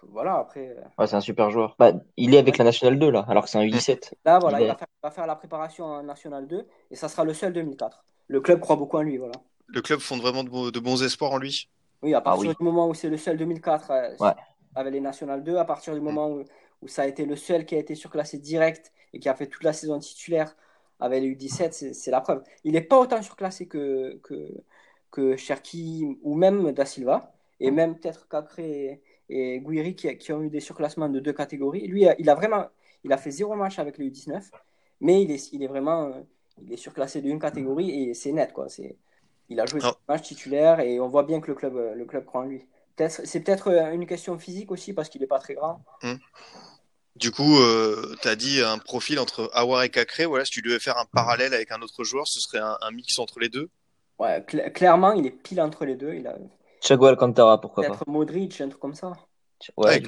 [0.03, 1.75] Voilà, après, euh, Ouais, c'est un super joueur.
[1.79, 4.13] Bah, il est avec la Nationale 2 là, alors que c'est un U17.
[4.25, 7.09] là, voilà, Il va faire, il va faire la préparation en National 2 et ça
[7.09, 8.03] sera le seul 2004.
[8.27, 9.33] Le club croit beaucoup en lui, voilà.
[9.67, 11.69] Le club fonde vraiment de, bons- de bons espoirs en lui.
[12.01, 12.55] Oui, à partir oui.
[12.57, 14.33] du moment où c'est le seul 2004 euh, Ouais.
[14.75, 16.43] avec les National 2, à partir du moment où,
[16.81, 19.47] où ça a été le seul qui a été surclassé direct et qui a fait
[19.47, 20.55] toute la saison titulaire
[21.03, 22.43] avec les U17, c'est la preuve.
[22.63, 24.35] Il n'est pas autant surclassé que, que,
[25.11, 30.33] que Cherki ou même Da Silva, et même peut-être Cacré et, et Guiri qui, qui
[30.33, 31.87] ont eu des surclassements de deux catégories.
[31.87, 32.67] Lui, il a vraiment
[33.03, 34.41] il a fait zéro match avec les U19,
[35.01, 36.21] mais il est, il est vraiment euh,
[36.61, 38.53] il est surclassé d'une catégorie et c'est net.
[38.53, 38.69] Quoi.
[38.69, 38.97] C'est,
[39.49, 39.91] il a joué Ah.
[39.91, 42.45] tout le match titulaire et on voit bien que le club, le club croit en
[42.45, 42.67] lui.
[42.95, 45.81] Peut-être, c'est peut-être euh, une question physique aussi parce qu'il n'est pas très grand.
[47.15, 50.25] Du coup, euh, tu as dit un profil entre Awar et Cacré.
[50.25, 52.91] Voilà, si tu devais faire un parallèle avec un autre joueur, ce serait un, un
[52.91, 53.69] mix entre les deux.
[54.19, 56.13] Ouais, cl- clairement, il est pile entre les deux.
[56.13, 56.35] Il a
[56.81, 57.89] Thiago Alcantara, pourquoi pas.
[57.89, 59.13] peut-être Modric, un truc comme ça.
[59.77, 60.01] Ouais.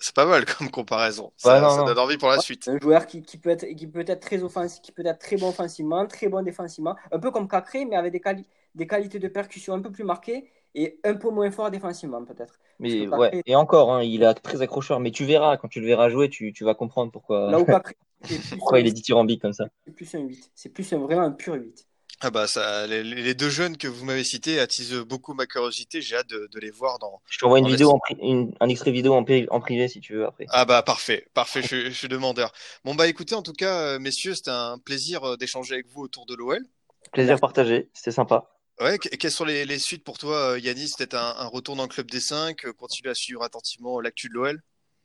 [0.00, 1.32] C'est pas mal comme comparaison.
[1.36, 1.84] Ça, Ouais, non, ça non.
[1.84, 2.68] donne envie pour la suite.
[2.68, 5.36] Un joueur qui, qui peut être, qui peut être très offensif, qui peut être très
[5.36, 9.18] bon offensivement, très bon défensivement, un peu comme Cacré, mais avec des, quali- des qualités
[9.18, 12.54] de percussion un peu plus marquées et un peu moins fort défensivement peut-être.
[12.80, 15.00] Mais ouais, et encore, hein, il est très accrocheur.
[15.00, 17.64] Mais tu verras, quand tu le verras jouer, tu, tu vas comprendre pourquoi, Là où
[17.64, 17.74] plus,
[18.58, 19.66] pourquoi il est dithyrambique comme ça.
[19.86, 20.50] c'est plus un 8.
[20.54, 21.86] C'est plus un, vraiment un pur 8.
[22.24, 26.00] Ah bah ça, les, les deux jeunes que vous m'avez cités attisent beaucoup ma curiosité.
[26.00, 27.20] J'ai hâte de, de les voir dans.
[27.28, 27.94] Je t'envoie une vidéo, laisse.
[27.94, 30.46] en pri- une- un extrait vidéo en, pri- en privé si tu veux après.
[30.50, 31.62] Ah bah parfait, parfait.
[31.62, 32.52] Je, suis- je suis demandeur.
[32.84, 36.02] Bon bah écoutez, en tout cas, euh, messieurs, c'était un plaisir euh, d'échanger avec vous
[36.02, 36.64] autour de l'OL.
[37.12, 38.48] Plaisir partagé, c'était sympa.
[38.82, 40.92] Ouais, que- quelles sont les, les suites pour toi, euh, Yanis?
[40.98, 44.34] Peut-être un, un retour dans le club des 5, continuer à suivre attentivement l'actu de
[44.34, 44.62] l'OL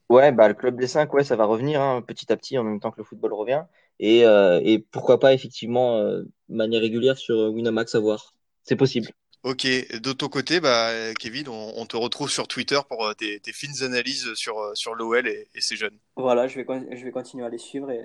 [0.10, 2.64] Ouais, bah, le club des 5, ouais, ça va revenir hein, petit à petit en
[2.64, 3.64] même temps que le football revient.
[4.00, 8.34] Et, euh, et pourquoi pas, effectivement, euh, de manière régulière sur euh, Winamax à voir.
[8.64, 9.10] C'est possible.
[9.44, 13.14] Ok, de ton côté, bah, euh, Kevin, on, on te retrouve sur Twitter pour euh,
[13.14, 15.98] tes, tes fines analyses sur, euh, sur l'OL et, et ses jeunes.
[16.18, 16.66] Voilà, je vais,
[16.98, 18.02] je vais continuer à les suivre et,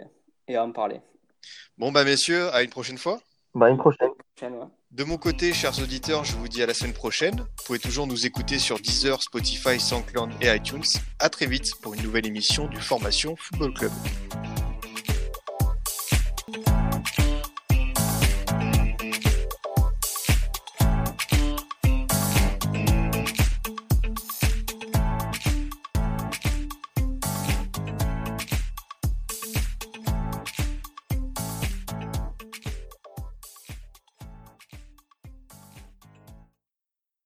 [0.46, 1.00] et à en parler.
[1.76, 3.20] Bon bah messieurs, à une prochaine fois.
[3.54, 4.10] Bah, une prochaine.
[4.90, 7.36] De mon côté, chers auditeurs, je vous dis à la semaine prochaine.
[7.36, 10.82] Vous pouvez toujours nous écouter sur Deezer, Spotify, SoundCloud et iTunes.
[11.18, 13.92] À très vite pour une nouvelle émission du Formation Football Club.